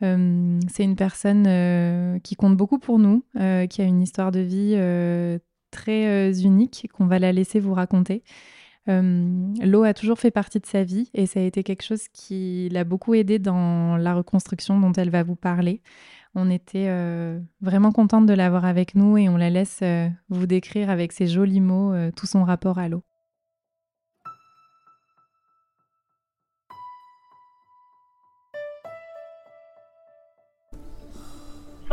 [0.04, 4.32] Euh, c'est une personne euh, qui compte beaucoup pour nous, euh, qui a une histoire
[4.32, 4.78] de vie
[5.72, 8.24] très unique qu'on va la laisser vous raconter.
[8.86, 12.68] L'eau a toujours fait partie de sa vie et ça a été quelque chose qui
[12.70, 15.82] l'a beaucoup aidé dans la reconstruction dont elle va vous parler.
[16.36, 16.90] On était
[17.62, 19.82] vraiment contente de l'avoir avec nous et on la laisse
[20.30, 23.04] vous décrire avec ses jolis mots tout son rapport à l'eau.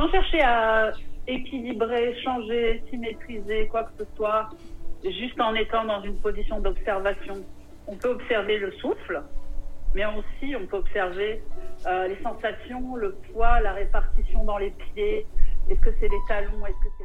[0.01, 0.93] Sans chercher à
[1.27, 4.49] équilibrer, changer, symétriser, quoi que ce soit,
[5.05, 7.35] juste en étant dans une position d'observation.
[7.87, 9.23] On peut observer le souffle,
[9.95, 11.43] mais aussi on peut observer
[11.87, 15.27] euh, les sensations, le poids, la répartition dans les pieds.
[15.69, 16.65] Est-ce que c'est les talons?
[16.65, 17.05] Est-ce que c'est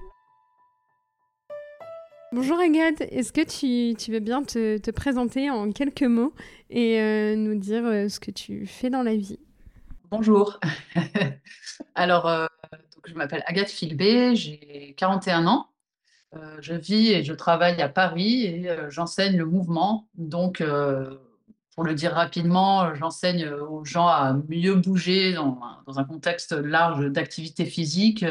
[2.31, 6.33] Bonjour Agathe, est-ce que tu, tu, veux bien te, te, présenter en quelques mots
[6.69, 9.39] et euh, nous dire euh, ce que tu fais dans la vie?
[10.11, 10.59] Bonjour.
[11.95, 12.49] Alors,
[13.07, 15.69] je m'appelle Agathe Filbé, j'ai 41 ans.
[16.35, 20.09] Euh, je vis et je travaille à Paris et euh, j'enseigne le mouvement.
[20.15, 21.17] Donc, euh,
[21.75, 27.05] pour le dire rapidement, j'enseigne aux gens à mieux bouger dans, dans un contexte large
[27.11, 28.23] d'activité physique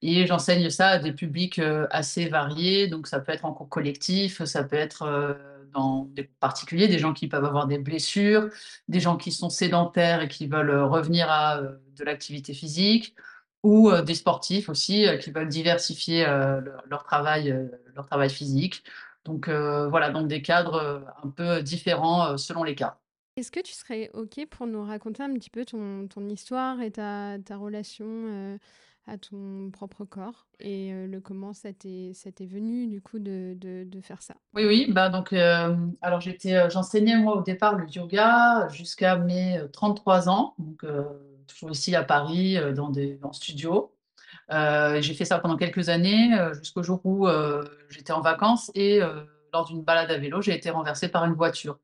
[0.00, 1.60] et j'enseigne ça à des publics
[1.90, 2.88] assez variés.
[2.88, 5.36] Donc, ça peut être en cours collectif, ça peut être
[5.74, 8.48] dans des particuliers, des gens qui peuvent avoir des blessures,
[8.88, 13.14] des gens qui sont sédentaires et qui veulent revenir à de l'activité physique
[13.62, 18.82] ou euh, des sportifs aussi euh, qui veulent diversifier euh, leur, travail, leur travail physique.
[19.24, 22.98] Donc voilà, dans des cadres un peu différents selon les cas.
[23.36, 26.90] Est-ce que tu serais OK pour nous raconter un petit peu ton, ton histoire et
[26.90, 28.58] ta, ta relation
[29.06, 34.22] à ton propre corps et le comment ça t'est venu du coup de, de, faire
[34.22, 34.34] ça?
[34.54, 40.28] Oui, oui, bah donc alors j'étais j'enseignais moi au départ le yoga jusqu'à mes 33
[40.28, 40.84] ans, donc
[41.52, 43.94] toujours ici à Paris, euh, dans des en studio.
[44.50, 47.28] Euh, j'ai fait ça pendant quelques années, euh, jusqu'au jour où
[47.88, 49.00] j'étais en vacances et
[49.52, 51.78] lors d'une balade à vélo, j'ai été renversée par une voiture.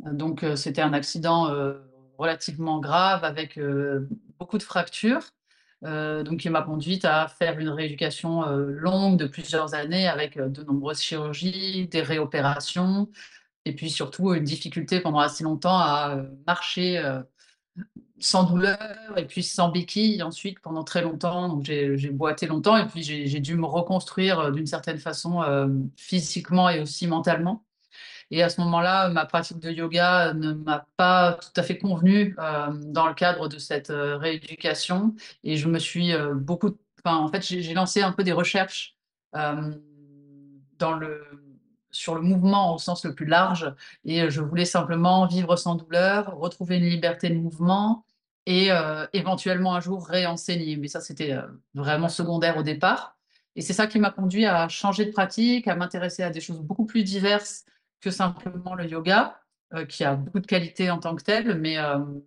[0.00, 1.52] Donc c'était un accident
[2.18, 3.58] relativement grave avec
[4.38, 5.22] beaucoup de fractures.
[5.84, 11.00] Donc, il m'a conduite à faire une rééducation longue de plusieurs années avec de nombreuses
[11.00, 13.08] chirurgies, des réopérations,
[13.64, 16.16] et puis surtout une difficulté pendant assez longtemps à
[16.46, 17.02] marcher
[18.24, 18.78] sans douleur
[19.16, 21.48] et puis sans béquille ensuite pendant très longtemps.
[21.48, 25.68] Donc j'ai boité longtemps et puis j'ai dû me reconstruire euh, d'une certaine façon euh,
[25.96, 27.64] physiquement et aussi mentalement.
[28.30, 32.34] Et à ce moment-là, ma pratique de yoga ne m'a pas tout à fait convenu
[32.38, 35.14] euh, dans le cadre de cette rééducation.
[35.42, 36.76] Et je me suis beaucoup.
[37.04, 38.96] Enfin, en fait, j'ai lancé un peu des recherches
[41.90, 43.72] sur le mouvement au sens le plus large.
[44.04, 48.04] Et je voulais simplement vivre sans douleur, retrouver une liberté de mouvement
[48.46, 50.76] et euh, éventuellement un jour réenseigner.
[50.76, 51.42] Mais ça, c'était euh,
[51.74, 53.16] vraiment secondaire au départ.
[53.56, 56.60] Et c'est ça qui m'a conduit à changer de pratique, à m'intéresser à des choses
[56.60, 57.64] beaucoup plus diverses
[58.04, 59.40] que simplement le yoga,
[59.74, 61.76] euh, qui a beaucoup de qualités en tant que tel, mais,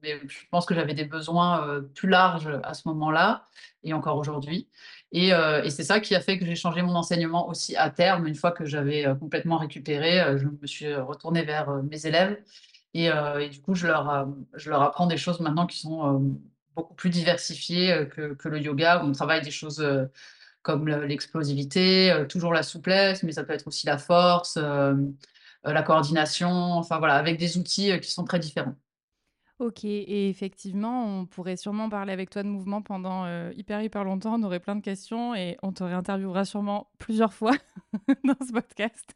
[0.01, 3.45] mais je pense que j'avais des besoins plus larges à ce moment-là
[3.83, 4.67] et encore aujourd'hui.
[5.13, 5.31] Et,
[5.69, 8.27] c'est ça qui a fait que j'ai changé mon enseignement aussi à terme.
[8.27, 12.37] Une fois que j'avais complètement récupéré, je me suis retournée vers mes élèves
[12.95, 16.15] euh, et, du coup, je leur, euh, je leur apprends des choses maintenant qui sont
[16.15, 16.19] euh,
[16.75, 19.85] beaucoup plus diversifiées que, que, le yoga, où on travaille des choses
[20.61, 24.59] comme l'explosivité, toujours la souplesse, mais ça peut être aussi la force,
[25.73, 28.75] la coordination, enfin voilà, avec des outils qui sont très différents.
[29.59, 34.35] Ok, et effectivement, on pourrait sûrement parler avec toi de mouvement pendant hyper, hyper longtemps.
[34.35, 37.53] On aurait plein de questions et on te réinterviewera sûrement plusieurs fois
[38.23, 39.15] dans ce podcast.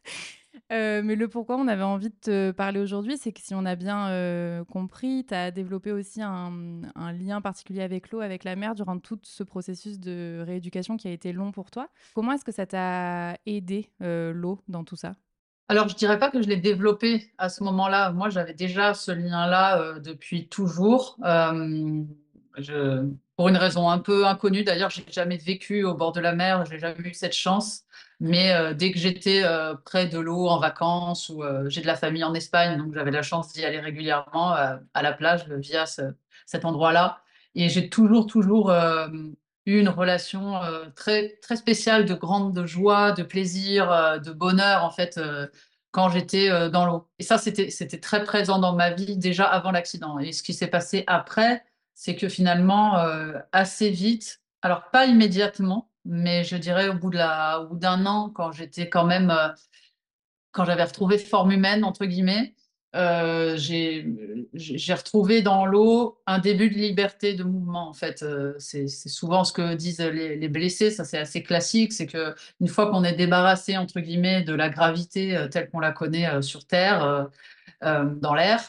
[0.68, 3.76] mais le pourquoi on avait envie de te parler aujourd'hui, c'est que si on a
[3.76, 8.74] bien compris, tu as développé aussi un, un, lien particulier avec l'eau, avec la mer,
[8.74, 11.88] durant tout ce processus de rééducation qui a été long pour toi.
[12.14, 15.14] Comment est-ce que ça t'a aidé, l'eau, dans tout ça?
[15.68, 18.12] Alors, je dirais pas que je l'ai développé à ce moment-là.
[18.12, 21.16] Moi, j'avais déjà ce lien-là euh, depuis toujours.
[21.24, 22.02] Euh,
[22.58, 26.34] je, pour une raison un peu inconnue, d'ailleurs, j'ai jamais vécu au bord de la
[26.34, 27.84] mer, j'ai jamais eu cette chance.
[28.20, 29.42] Mais euh, dès que j'étais
[29.84, 33.22] près de l'eau en vacances ou j'ai de la famille en Espagne, donc j'avais la
[33.22, 37.22] chance d'y aller régulièrement à la plage via cet endroit-là.
[37.54, 38.70] Et j'ai toujours, toujours
[39.66, 44.84] eu une relation euh, très, très spéciale de grande joie, de plaisir, euh, de bonheur,
[44.84, 45.46] en fait, euh,
[45.92, 47.08] quand j'étais dans l'eau.
[47.18, 47.68] Et ça, c'était,
[48.00, 50.18] très présent dans ma vie déjà avant l'accident.
[50.18, 52.96] Et ce qui s'est passé après, c'est que finalement,
[53.52, 59.04] assez vite, alors pas immédiatement, mais je dirais au bout d'un an, quand j'étais quand
[59.04, 59.36] même,
[60.52, 62.54] quand j'avais retrouvé forme humaine, entre guillemets,
[62.94, 67.88] euh, j'ai retrouvé dans l'eau un début de liberté de mouvement.
[67.88, 70.90] En fait, euh, c'est souvent ce que disent les, blessés.
[70.90, 71.92] Ça, c'est assez classique.
[71.92, 75.80] C'est que une fois qu'on est débarrassé entre guillemets de la gravité euh, telle qu'on
[75.80, 77.28] la connaît sur Terre,
[77.82, 78.60] dans l'air,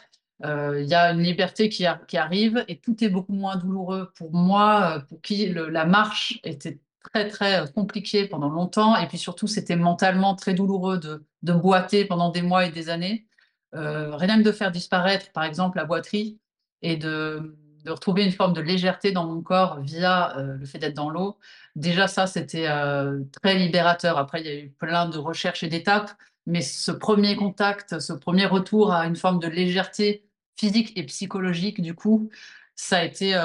[0.44, 4.12] il y a une liberté qui, arrive et tout est beaucoup moins douloureux.
[4.18, 6.80] Pour moi, pour qui la marche était
[7.12, 12.06] très très compliquée pendant longtemps et puis surtout c'était mentalement très douloureux de, de boiter
[12.06, 13.28] pendant des mois et des années.
[13.76, 16.40] Euh, rien de faire disparaître, par exemple, la boiterie
[16.82, 17.56] et de,
[17.88, 21.38] retrouver une forme de légèreté dans mon corps via euh, le fait d'être dans l'eau,
[21.76, 24.18] déjà ça, c'était euh, très libérateur.
[24.18, 26.12] Après, il y a eu plein de recherches et d'étapes,
[26.46, 30.26] mais ce premier contact, ce premier retour à une forme de légèreté
[30.58, 32.30] physique et psychologique, du coup,
[32.76, 33.36] ça a été,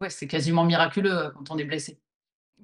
[0.00, 1.98] ouais, c'est quasiment miraculeux quand on est blessé.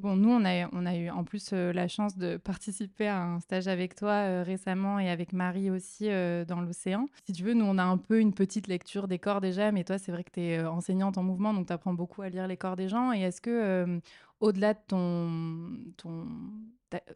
[0.00, 3.68] Bon, nous, on a, eu en plus euh, la chance de participer à un stage
[3.68, 7.06] avec toi euh, récemment et avec Marie aussi euh, dans l'océan.
[7.26, 9.84] Si tu veux, nous, on a un peu une petite lecture des corps déjà, mais
[9.84, 12.46] toi, c'est vrai que tu es enseignante en mouvement, donc tu apprends beaucoup à lire
[12.46, 13.12] les corps des gens.
[13.12, 14.00] Et est-ce que,
[14.40, 16.26] au-delà de ton, ton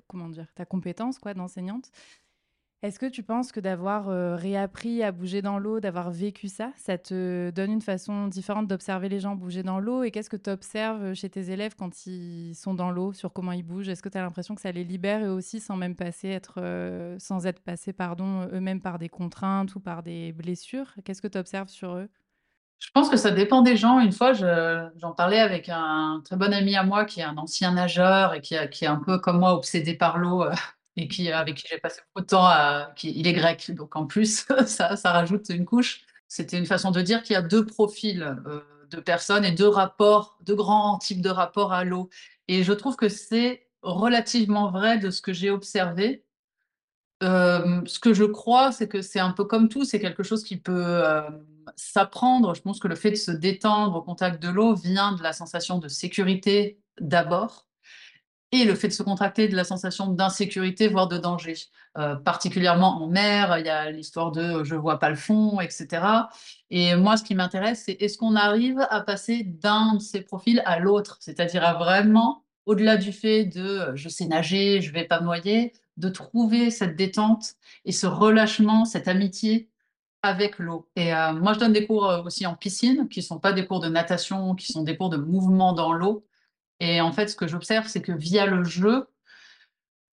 [0.07, 1.91] comment dire, ta compétence quoi d'enseignante,
[2.85, 6.71] est-ce que tu penses que d'avoir euh, réappris à bouger dans l'eau, d'avoir vécu ça,
[6.77, 10.03] ça te donne une façon différente d'observer les gens bouger dans l'eau?
[10.03, 13.53] Et qu'est-ce que tu observes chez tes élèves quand ils sont dans l'eau, sur comment
[13.53, 13.89] ils bougent?
[13.89, 16.57] Est-ce que tu as l'impression que ça les libère eux aussi sans même passer être,
[16.59, 17.95] euh, sans être passés
[18.53, 20.93] eux-mêmes par des contraintes ou par des blessures?
[21.07, 22.11] Qu'est-ce que tu observes sur eux?
[22.81, 23.99] Je pense que ça dépend des gens.
[23.99, 27.73] Une fois, j'en parlais avec un très bon ami à moi qui est un ancien
[27.73, 30.53] nageur et qui, est un peu comme moi obsédé par l'eau euh,
[30.97, 32.49] et qui, avec qui j'ai passé beaucoup de temps,
[33.03, 36.05] il est grec, donc en plus, ça, ça rajoute une couche.
[36.29, 39.69] C'était une façon de dire qu'il y a deux profils euh, de personnes et deux
[39.69, 42.09] rapports, deux grands types de rapports à l'eau.
[42.49, 46.25] Et je trouve que c'est relativement vrai de ce que j'ai observé.
[47.23, 50.43] Euh, ce que je crois, c'est que c'est un peu comme tout, c'est quelque chose
[50.43, 51.23] qui peut euh,
[51.77, 52.55] s'apprendre.
[52.55, 55.33] Je pense que le fait de se détendre au contact de l'eau vient de la
[55.33, 57.67] sensation de sécurité d'abord,
[58.55, 61.57] et le fait de se contracter de la sensation d'insécurité, voire de danger.
[61.99, 66.03] Euh, particulièrement en mer, il y a l'histoire de je vois pas le fond, etc.
[66.71, 70.63] Et moi, ce qui m'intéresse, c'est est-ce qu'on arrive à passer d'un de ces profils
[70.67, 75.21] à l'autre, c'est-à-dire à vraiment, au-delà du fait de je sais nager, je vais pas
[75.21, 79.69] noyer, de trouver cette détente et ce relâchement, cette amitié
[80.23, 80.89] avec l'eau.
[80.95, 83.67] Et euh, moi, je donne des cours euh, aussi en piscine, qui sont pas des
[83.67, 86.25] cours de natation, qui sont des cours de mouvement dans l'eau.
[86.85, 89.07] Et en fait, ce que j'observe, c'est que via le jeu,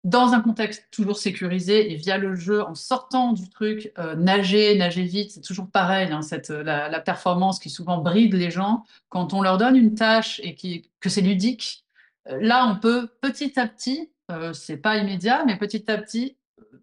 [0.03, 4.77] dans un contexte toujours sécurisé et via le jeu, en sortant du truc, euh, nager,
[4.77, 8.83] nager vite, c'est toujours pareil, hein, cette, la, performance qui souvent bride les gens.
[9.11, 10.57] Quand on leur donne une tâche et
[11.01, 11.85] que c'est ludique,
[12.29, 16.37] euh, là, on peut petit à petit, euh, c'est pas immédiat, mais petit à petit,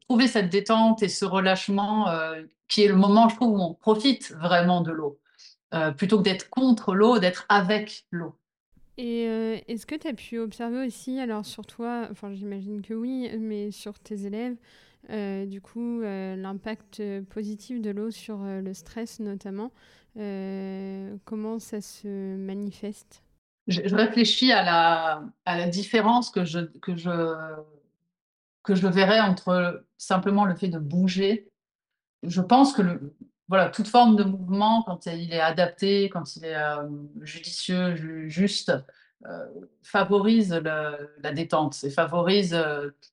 [0.08, 2.08] trouver cette détente et ce relâchement
[2.69, 5.19] qui est le moment, je trouve, où on profite vraiment de l'eau,
[5.98, 8.38] plutôt que d'être contre l'eau, d'être avec l'eau.
[8.97, 12.94] Et euh, est-ce que tu as pu observer aussi, alors sur toi, enfin j'imagine que
[12.94, 14.56] oui, mais sur tes élèves,
[15.10, 19.71] euh, du coup, euh, l'impact positif de l'eau sur le stress notamment,
[21.25, 23.23] comment ça se manifeste?
[23.67, 24.63] Je, réfléchis à
[25.46, 27.10] la, différence que je, que, je,
[28.62, 31.50] que je verrais entre simplement le fait de bouger.
[32.21, 33.15] Je pense que le,
[33.54, 36.89] voilà, toute forme de mouvement, quand il est adapté, quand il est euh,
[37.21, 37.93] judicieux,
[38.27, 38.73] juste,
[39.83, 42.58] favorise la détente et favorise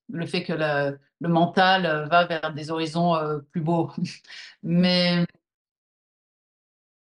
[0.09, 3.15] le fait que le mental va vers des horizons
[3.51, 3.91] plus beaux.
[4.63, 5.25] Mais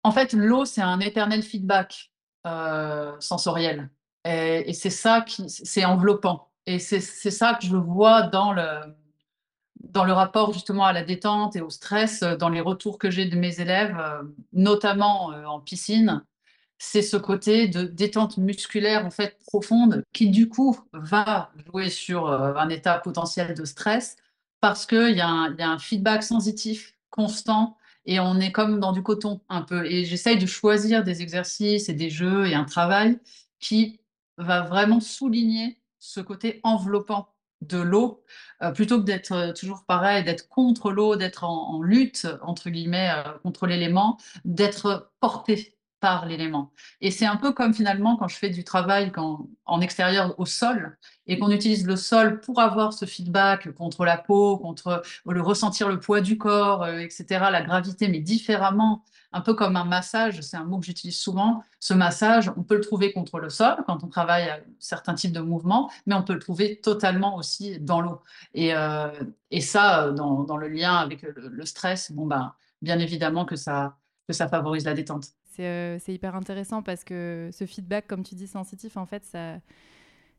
[0.04, 2.12] en fait, l'eau, c'est un éternel feedback
[3.20, 3.90] sensoriel.
[4.26, 6.52] Et, c'est ça qui, c'est enveloppant.
[6.66, 8.94] Et c'est ça que je vois dans le,
[9.84, 13.26] dans le rapport justement à la détente et au stress, dans les retours que j'ai
[13.26, 13.98] de mes élèves,
[14.54, 16.24] notamment en piscine,
[16.78, 22.28] c'est ce côté de détente musculaire en fait profonde qui du coup va jouer sur
[22.28, 24.18] un état potentiel de stress
[24.62, 29.42] parce qu'il y, a un feedback sensitif constant et on est comme dans du coton
[29.50, 29.86] un peu.
[29.86, 33.20] Et j'essaye de choisir des exercices et des jeux et un travail
[33.60, 34.00] qui
[34.38, 38.24] va vraiment souligner ce côté enveloppant de l'eau,
[38.62, 43.12] euh, plutôt que d'être euh, toujours pareil, d'être contre l'eau, d'être en, lutte, entre guillemets,
[43.12, 46.72] euh, contre l'élément, d'être porté par l'élément.
[47.00, 50.48] Et c'est un peu comme finalement quand je fais du travail quand, en extérieur au
[50.48, 50.98] sol
[51.28, 55.88] et qu'on utilise le sol pour avoir ce feedback contre la peau, contre le ressentir
[55.90, 59.04] le poids du corps, etc., la gravité, mais différemment,
[59.34, 61.64] un peu comme un massage, c'est un mot que j'utilise souvent.
[61.80, 65.32] Ce massage, on peut le trouver contre le sol quand on travaille à certains types
[65.32, 68.22] de mouvements, mais on peut le trouver totalement aussi dans l'eau.
[68.54, 69.10] Et, euh,
[69.62, 74.34] ça, euh, dans, le lien avec le, stress, bon ben, bien évidemment que ça, que
[74.34, 75.28] ça favorise la détente.
[75.60, 79.60] Euh, c'est hyper intéressant parce que ce feedback, comme tu dis, sensitif, en fait, ça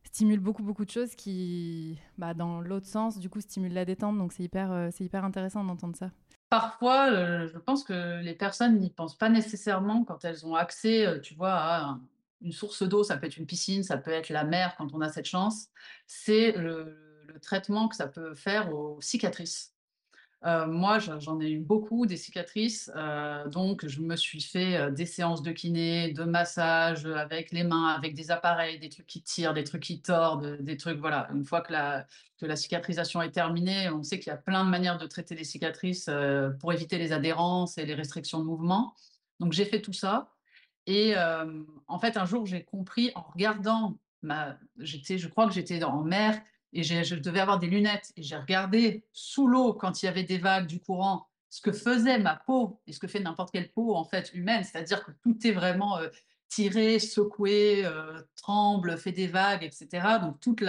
[0.05, 4.19] stimule beaucoup, beaucoup de choses qui, bah, dans l'autre sens, du coup, stimulent la détente.
[4.19, 6.11] Donc, c'est hyper, c'est hyper intéressant d'entendre ça.
[6.53, 11.19] Parfois, euh, je pense que les personnes n'y pensent pas nécessairement quand elles ont accès,
[11.23, 11.99] tu vois, à
[12.43, 13.03] une source d'eau.
[13.03, 15.69] Ça peut être une piscine, ça peut être la mer quand on a cette chance.
[16.07, 16.95] C'est le
[17.41, 19.72] traitement que ça peut faire aux cicatrices.
[20.45, 24.91] Euh, moi, j'en ai eu beaucoup des cicatrices, euh, donc je me suis fait euh,
[24.91, 29.23] des séances de kiné, de massage avec les mains, avec des appareils, des trucs qui
[29.23, 31.29] tirent, des trucs qui tordent, des trucs, voilà.
[31.33, 32.07] Une fois que la,
[32.57, 36.11] cicatrisation est terminée, on sait qu'il y a plein de manières de traiter les cicatrices
[36.59, 38.97] pour éviter les adhérences et les restrictions de mouvement.
[39.39, 40.33] Donc j'ai fait tout ça.
[40.89, 41.15] Et
[41.87, 46.43] en fait, un jour, j'ai compris en regardant, ma, je crois que j'étais en mer,
[46.73, 50.23] et je devais avoir des lunettes et j'ai regardé sous l'eau quand il y avait
[50.23, 53.71] des vagues du courant ce que faisait ma peau et ce que fait n'importe quelle
[53.71, 56.09] peau en fait humaine, c'est-à-dire que tout est vraiment euh,
[56.49, 60.17] tiré, secoué, euh, tremble, fait des vagues, etc.
[60.23, 60.65] Donc toutes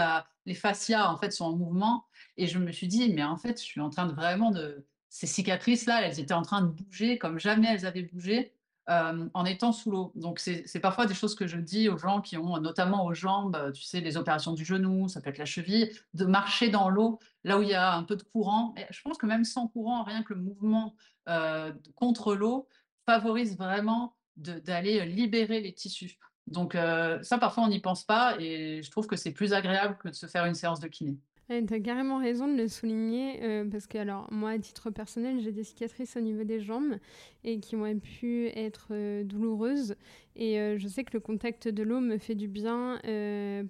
[0.45, 2.05] les fascias en fait sont en mouvement.
[2.35, 4.85] Et je me suis dit mais en fait je suis en train de vraiment de
[5.07, 8.53] ces cicatrices là, elles étaient en train de bouger comme jamais elles avaient bougé
[8.89, 10.11] euh, en étant sous l'eau.
[10.15, 13.55] Donc, c'est parfois des choses que je dis aux gens qui ont, notamment aux jambes,
[13.55, 16.89] euh, tu sais, les opérations du genou, ça peut être la cheville, de marcher dans
[16.89, 18.73] l'eau, là où il y a un peu de courant.
[18.77, 20.95] Et je pense que même sans courant, rien que le mouvement
[21.29, 22.67] euh, contre l'eau
[23.05, 26.17] favorise vraiment d'aller libérer les tissus.
[26.47, 26.75] Donc,
[27.21, 30.13] ça, parfois, on n'y pense pas et je trouve que c'est plus agréable que de
[30.13, 31.17] se faire une séance de kiné
[31.49, 35.39] tu as carrément raison de le souligner euh, parce que, alors, moi, à titre personnel,
[35.41, 36.97] j'ai des cicatrices au niveau des jambes
[37.43, 39.95] et qui ont pu être euh, douloureuses.
[40.35, 42.99] Et euh, je sais que le contact de l'eau me fait du bien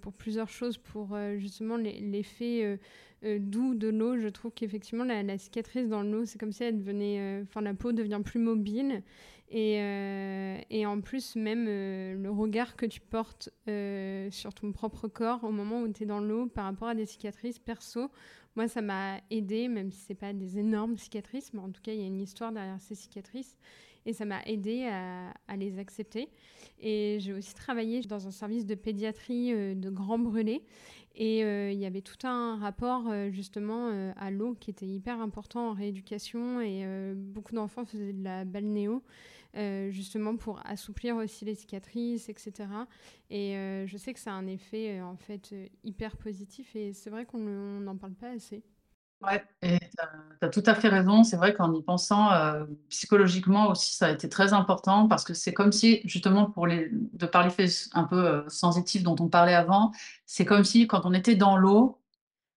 [0.01, 2.80] pour plusieurs choses, pour justement l'effet
[3.39, 4.17] doux de l'eau.
[4.17, 7.41] Je trouve qu'effectivement, la, la, cicatrice dans l'eau, c'est comme si elle devenait.
[7.43, 9.03] Enfin, la peau devient plus mobile.
[9.55, 14.71] Et, euh, et, en plus, même euh, le regard que tu portes euh, sur ton
[14.71, 18.09] propre corps au moment où tu es dans l'eau par rapport à des cicatrices perso,
[18.55, 21.91] moi, ça m'a aidé, même si ce pas des énormes cicatrices, mais en tout cas,
[21.91, 23.55] il y a une histoire derrière ces cicatrices.
[24.05, 26.29] Et ça m'a aidé à, les accepter.
[26.79, 30.63] Et j'ai aussi travaillé dans un service de pédiatrie de grands brûlés.
[31.15, 35.73] Et il y avait tout un rapport justement à l'eau qui était hyper important en
[35.73, 36.59] rééducation.
[36.59, 36.85] Et
[37.15, 39.03] beaucoup d'enfants faisaient de la balnéo.
[39.55, 42.51] Euh, justement pour assouplir aussi les cicatrices, etc.
[43.29, 46.91] Et euh, je sais que ça a un effet euh, en fait hyper positif et
[46.91, 47.37] c'est vrai qu'on
[47.79, 48.63] n'en parle pas assez.
[49.26, 51.24] Ouais, et tu as, tout à fait raison.
[51.24, 52.30] C'est vrai qu'en y pensant
[52.89, 57.26] psychologiquement aussi, ça a été très important parce que c'est comme si, justement, pour de
[57.26, 59.91] par l'effet un peu sensitif dont on parlait avant,
[60.26, 62.01] c'est comme si quand on était dans l'eau,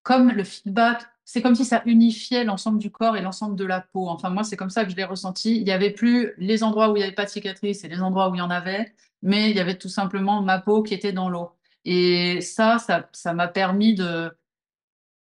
[0.02, 3.80] comme le feedback c'est comme si ça unifiait l'ensemble du corps et l'ensemble de la
[3.80, 4.08] peau.
[4.08, 5.56] Enfin, moi, c'est comme ça que je l'ai ressenti.
[5.56, 8.00] Il n'y avait plus les endroits où il n'y avait pas de cicatrices et les
[8.00, 10.94] endroits où il y en avait, mais il y avait tout simplement ma peau qui
[10.94, 11.50] était dans l'eau.
[11.84, 14.30] Et ça, ça m'a permis de,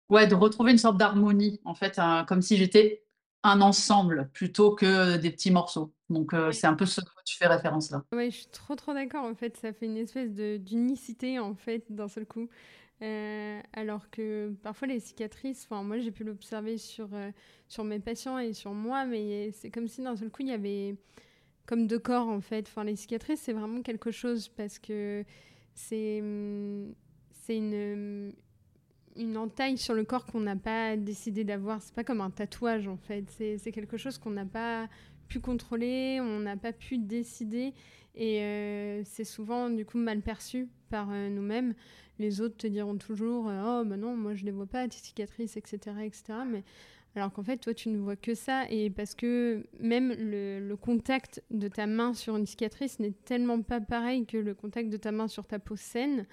[0.10, 3.04] ouais, de retrouver une sorte d'harmonie, en fait, comme si j'étais
[3.44, 5.94] un ensemble plutôt que des petits morceaux.
[6.10, 8.04] Donc, euh, c'est un peu ce que tu fais référence là.
[8.14, 9.26] Oui, je suis trop, trop d'accord.
[9.26, 12.48] En fait, ça fait une espèce d'unicité, en fait, d'un seul coup.
[13.02, 17.32] Euh, alors que parfois les cicatrices, enfin moi j'ai pu l'observer sur, euh,
[17.68, 20.54] sur mes patients et sur moi, mais c'est comme si d'un seul coup il y
[20.54, 20.96] avait
[21.66, 22.66] comme deux corps en fait.
[22.68, 25.26] Enfin les cicatrices c'est vraiment quelque chose parce que
[25.74, 26.24] c'est
[27.34, 28.34] c'est une,
[29.16, 31.82] une entaille sur le corps qu'on n'a pas décidé d'avoir.
[31.82, 33.26] C'est pas comme un tatouage en fait.
[33.30, 34.88] C'est quelque chose qu'on n'a pas
[35.28, 37.74] pu contrôler, on n'a pas pu décider.
[38.16, 41.74] Et euh, c'est souvent du coup mal perçu par euh, nous-mêmes.
[42.20, 44.88] Les autres te diront toujours euh, Oh, ben non, moi je ne les vois pas,
[44.88, 45.78] tes cicatrices, etc.
[46.04, 46.24] etc.
[46.48, 46.64] Mais
[47.16, 48.70] alors qu'en fait, toi, tu ne vois que ça.
[48.70, 53.62] Et parce que même le, le, contact de ta main sur une cicatrice n'est tellement
[53.62, 56.28] pas pareil que le contact de ta main sur ta peau saine.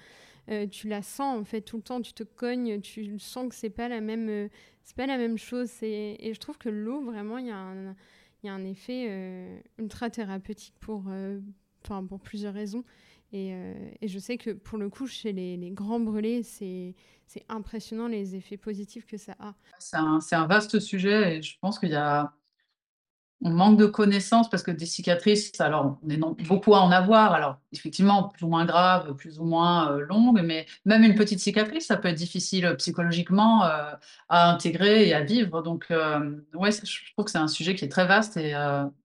[0.51, 3.55] Euh, tu la sens en fait tout le temps, tu te cognes, tu sens que
[3.55, 4.49] c'est pas la même, euh,
[4.83, 5.71] c'est pas la même chose.
[5.83, 11.05] Et je trouve que l'eau vraiment, il y, a un, effet euh, ultra thérapeutique pour,
[11.85, 12.85] enfin pour plusieurs raisons.
[13.33, 13.55] Et,
[14.03, 16.95] je sais que pour le coup, chez les, grands brûlés, c'est
[17.49, 19.55] impressionnant les effets positifs que ça a.
[19.79, 19.97] C'est
[20.37, 22.35] un, vaste sujet et je pense qu'il y a
[23.43, 27.33] on manque de connaissances parce que des cicatrices, alors on est beaucoup à en avoir,
[27.33, 31.41] alors effectivement plus ou moins graves, plus ou moins euh, longues, mais même une petite
[31.41, 33.93] cicatrice, ça peut être difficile euh, psychologiquement euh,
[34.29, 35.63] à intégrer et à vivre.
[35.63, 38.55] Donc ouais, je trouve que c'est un sujet qui est très vaste et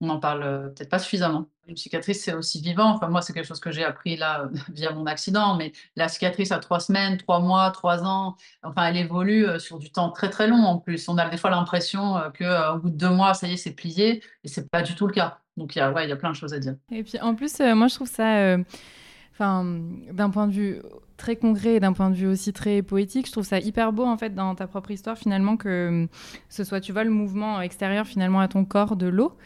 [0.01, 1.47] on n'en parle peut-être pas suffisamment.
[1.67, 2.91] Une cicatrice, c'est aussi vivant.
[2.91, 5.55] Enfin, moi, c'est quelque chose que j'ai appris là via mon accident.
[5.55, 9.79] Mais la cicatrice à trois semaines, trois mois, trois ans, enfin, elle évolue euh, sur
[9.79, 11.07] du temps très très long en plus.
[11.09, 13.57] On a des fois l'impression euh, qu'au euh, bout de deux mois, ça y est,
[13.57, 14.21] c'est plié.
[14.43, 15.39] Et c'est pas du tout le cas.
[15.57, 16.75] Donc, il y a, ouais, il y a plein de choses à dire.
[16.91, 18.57] Et puis, en plus, moi, je trouve ça,
[19.39, 20.81] d'un point de vue
[21.17, 24.03] très concret et d'un point de vue aussi très poétique, je trouve ça hyper beau
[24.03, 26.07] en fait dans ta propre histoire finalement que
[26.49, 29.37] ce soit, tu vois, le mouvement extérieur finalement à ton corps de l'eau.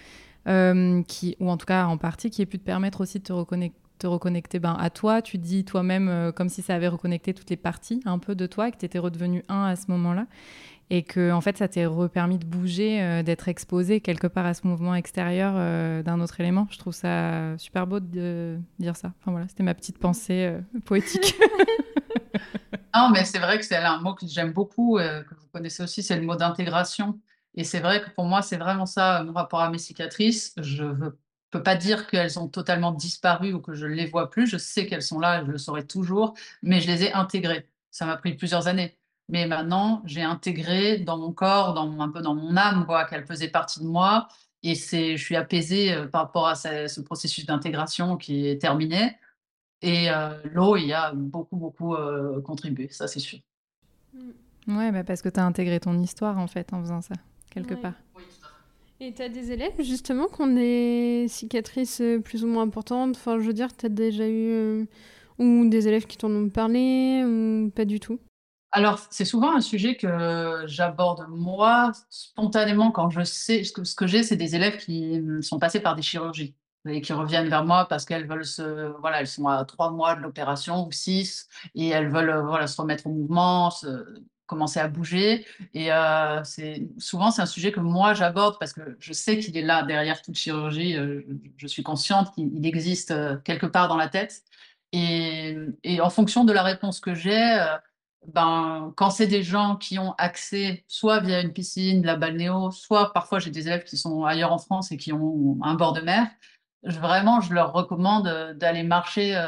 [0.49, 3.23] Euh, qui, ou en tout cas en partie, qui ait pu te permettre aussi de
[3.23, 6.87] te reconnecter te reconnecter ben, à toi, tu dis toi-même euh, comme si ça avait
[6.87, 9.91] reconnecté toutes les parties un peu de toi, que tu étais redevenu un à ce
[9.91, 10.25] moment-là,
[10.89, 14.53] et que en fait ça t'est permis de bouger, euh, d'être exposé quelque part à
[14.53, 15.53] ce mouvement extérieur
[16.01, 16.65] d'un autre élément.
[16.71, 19.11] Je trouve ça super beau de dire ça.
[19.19, 21.35] Enfin voilà, c'était ma petite pensée poétique.
[22.95, 26.03] non, mais c'est vrai que c'est un mot que j'aime beaucoup, que vous connaissez aussi,
[26.03, 27.19] c'est le mot d'intégration.
[27.55, 30.53] Et c'est vrai que pour moi, c'est vraiment ça, mon rapport à mes cicatrices.
[30.57, 31.09] Je ne
[31.51, 34.47] peux pas dire qu'elles ont totalement disparu ou que je ne les vois plus.
[34.47, 37.67] Je sais qu'elles sont là, je le saurai toujours, mais je les ai intégrées.
[37.91, 38.97] Ça m'a pris plusieurs années.
[39.29, 43.49] Mais maintenant, j'ai intégré dans mon corps, dans un peu dans mon âme, qu'elles faisaient
[43.49, 44.27] partie de moi.
[44.63, 49.15] Et je suis apaisée euh, par rapport à ce, processus d'intégration qui est terminé.
[49.81, 53.39] Et euh, l'eau y a beaucoup, beaucoup euh, contribué, ça c'est sûr.
[54.67, 57.15] Ouais, bah parce que tu as intégré ton histoire en fait en faisant ça
[57.49, 57.93] quelque part.
[59.01, 63.15] Et tu as des élèves justement qui ont des cicatrices euh, plus ou moins importantes?
[63.15, 64.49] Enfin, je veux dire, tu as déjà eu.
[64.51, 64.85] Euh,
[65.39, 68.19] ou des élèves qui t'en ont parlé ou pas du tout?
[68.71, 73.95] Alors, c'est souvent un sujet que j'aborde moi spontanément quand je sais ce que, ce
[73.95, 76.55] que j'ai, c'est des élèves qui sont passés par des chirurgies
[76.87, 80.15] et qui reviennent vers moi parce qu'elles veulent se, voilà, elles sont à trois mois
[80.15, 83.87] de l'opération ou six et elles veulent voilà se remettre au mouvement, se,
[84.49, 85.45] commencer à bouger.
[85.73, 86.43] Et euh,
[86.97, 90.21] souvent, c'est un sujet que moi, j'aborde parce que je sais qu'il est là derrière
[90.21, 90.97] toute chirurgie.
[90.97, 91.21] Euh,
[91.57, 94.43] je suis consciente qu'il existe euh, quelque part dans la tête.
[94.91, 95.55] Et,
[96.01, 97.63] en fonction de la réponse que j'ai,
[98.27, 103.13] ben, quand c'est des gens qui ont accès soit via une piscine, la balnéo, soit
[103.13, 106.01] parfois j'ai des élèves qui sont ailleurs en France et qui ont un bord de
[106.01, 106.27] mer,
[106.81, 109.39] vraiment, je leur recommande d'aller marcher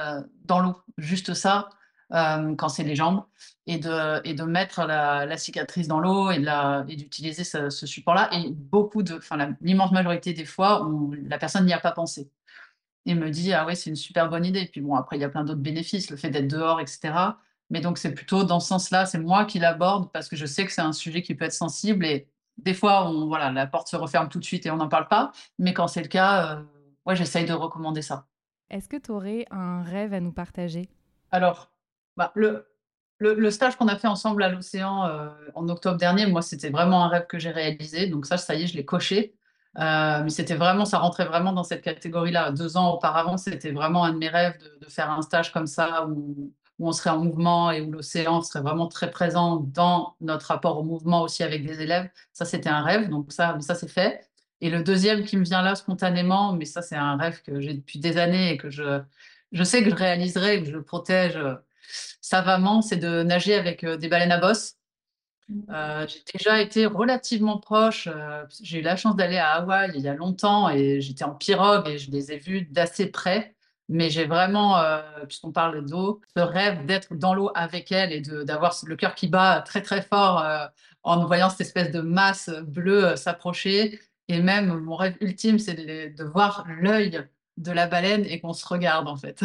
[0.46, 0.76] dans l'eau.
[1.00, 1.70] Juste ça,
[2.12, 3.24] quand c'est les jambes
[3.68, 6.44] et de, et de mettre la, cicatrice dans l'eau et,
[6.88, 8.30] et d'utiliser ce, support-là.
[8.34, 10.88] Et beaucoup de, enfin, l'immense majorité des fois,
[11.24, 12.30] la personne n'y a pas pensé.
[13.06, 14.68] Et me dit, ah ouais, c'est une super bonne idée.
[14.72, 17.14] Puis bon, après, il y a plein d'autres bénéfices, le fait d'être dehors, etc.
[17.70, 20.66] Mais donc, c'est plutôt dans ce sens-là, c'est moi qui l'aborde parce que je sais
[20.66, 23.88] que c'est un sujet qui peut être sensible et des fois, on, voilà, la porte
[23.88, 25.32] se referme tout de suite et on n'en parle pas.
[25.58, 26.64] Mais quand c'est le cas, euh,
[27.06, 28.28] ouais, j'essaye de recommander ça.
[28.70, 30.90] Est-ce que tu aurais un rêve à nous partager?
[31.32, 31.72] Alors,
[32.18, 32.66] bah, le,
[33.22, 37.06] le, stage qu'on a fait ensemble à l'océan euh, en octobre dernier, moi, c'était vraiment
[37.06, 38.08] un rêve que j'ai réalisé.
[38.08, 39.36] Donc ça, ça y est, je l'ai coché.
[39.80, 42.52] Euh, mais c'était vraiment, ça rentrait vraiment dans cette catégorie-là.
[42.52, 46.08] Deux ans auparavant, c'était vraiment un de mes rêves de, faire un stage comme ça
[46.08, 46.52] où,
[46.84, 50.84] on serait en mouvement et où l'océan serait vraiment très présent dans notre rapport au
[50.84, 52.10] mouvement aussi avec des élèves.
[52.34, 53.08] Ça, c'était un rêve.
[53.08, 54.28] Donc ça, ça c'est fait.
[54.62, 57.76] Et le deuxième qui me vient là spontanément, mais ça, c'est un rêve que j'ai
[57.76, 59.00] depuis des années et que je,
[59.52, 61.38] je sais que je réaliserai, que je protège
[62.22, 64.76] savamment, c'est de nager avec euh, des baleines à bosse.
[65.50, 65.62] Mmh.
[65.70, 68.08] Euh, j'ai déjà été relativement proche.
[68.08, 71.36] Euh, j'ai eu la chance d'aller à Hawaï il y a longtemps et j'étais en
[71.36, 73.56] pirogue et je les ai vues d'assez près.
[73.90, 74.82] Mais j'ai vraiment,
[75.28, 79.28] puisqu'on parle d'eau, ce rêve d'être dans l'eau avec elles et d'avoir le cœur qui
[79.28, 80.46] bat très très fort
[81.04, 84.00] en voyant cette espèce de masse bleue s'approcher.
[84.30, 87.28] Et même mon rêve ultime, c'est de, de, voir l'œil
[87.58, 89.44] de la baleine et qu'on se regarde en fait.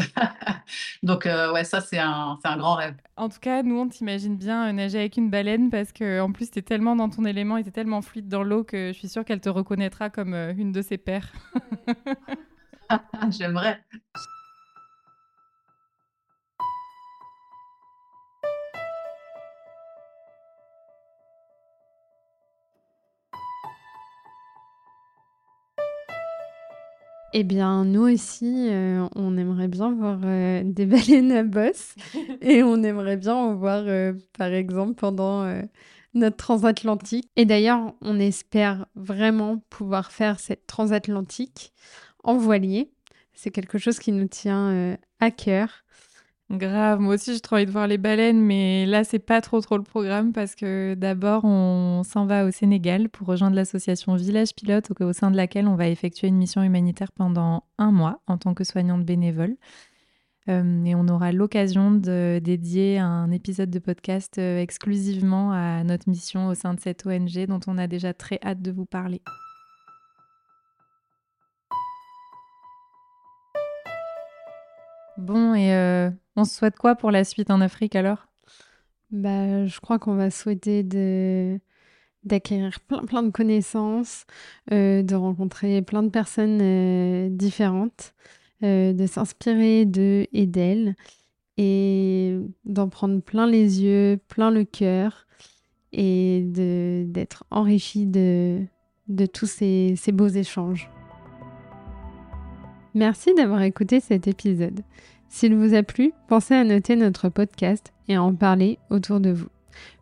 [1.02, 2.94] Donc euh, ouais, ça c'est un, un grand rêve.
[3.16, 6.50] En tout cas, nous on t'imagine bien nager avec une baleine parce que en plus
[6.50, 8.98] tu es tellement dans ton élément et tu es tellement fluide dans l'eau que je
[8.98, 11.32] suis sûre qu'elle te reconnaîtra comme une de ses pères.
[13.30, 13.80] J'aimerais.
[27.38, 31.94] Eh bien, nous aussi, euh, on aimerait bien voir euh, des baleines à bosse
[32.40, 35.46] et on aimerait bien en voir, euh, par exemple, pendant
[36.14, 37.28] notre transatlantique.
[37.36, 41.74] Et d'ailleurs, on espère vraiment pouvoir faire cette transatlantique
[42.24, 42.90] en voilier.
[43.34, 45.84] C'est quelque chose qui nous tient à cœur.
[46.48, 49.60] Grave, moi aussi j'ai trop envie de voir les baleines, mais là c'est pas trop
[49.60, 54.54] trop le programme parce que d'abord on s'en va au Sénégal pour rejoindre l'association Village
[54.54, 58.38] Pilote au sein de laquelle on va effectuer une mission humanitaire pendant un mois en
[58.38, 59.56] tant que soignante bénévole.
[60.48, 66.08] Euh, et on aura l'occasion de dédier un épisode de podcast euh, exclusivement à notre
[66.08, 69.20] mission au sein de cette ONG dont on a déjà très hâte de vous parler.
[75.18, 78.26] Bon, et euh, on se souhaite quoi pour la suite en Afrique alors?
[79.10, 80.82] Bah, Je crois qu'on va souhaiter
[82.22, 84.26] d'acquérir plein, plein de connaissances,
[84.72, 88.14] euh, de rencontrer plein de personnes euh, différentes,
[88.62, 90.96] de s'inspirer d'eux et d'elles,
[91.56, 95.26] et d'en prendre plein les yeux, plein le cœur,
[95.92, 98.62] et d'être enrichi de,
[99.08, 100.90] de tous ces, ces beaux échanges.
[102.96, 104.80] Merci d'avoir écouté cet épisode.
[105.28, 109.30] S'il vous a plu, pensez à noter notre podcast et à en parler autour de
[109.30, 109.48] vous.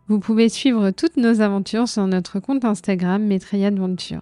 [0.07, 4.21] Vous pouvez suivre toutes nos aventures sur notre compte Instagram Maitreya Adventure.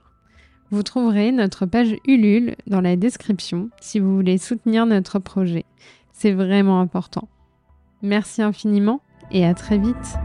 [0.72, 5.66] Vous trouverez notre page Ulule dans la description si vous voulez soutenir notre projet.
[6.12, 7.28] C'est vraiment important.
[8.02, 10.18] Merci infiniment et à très vite.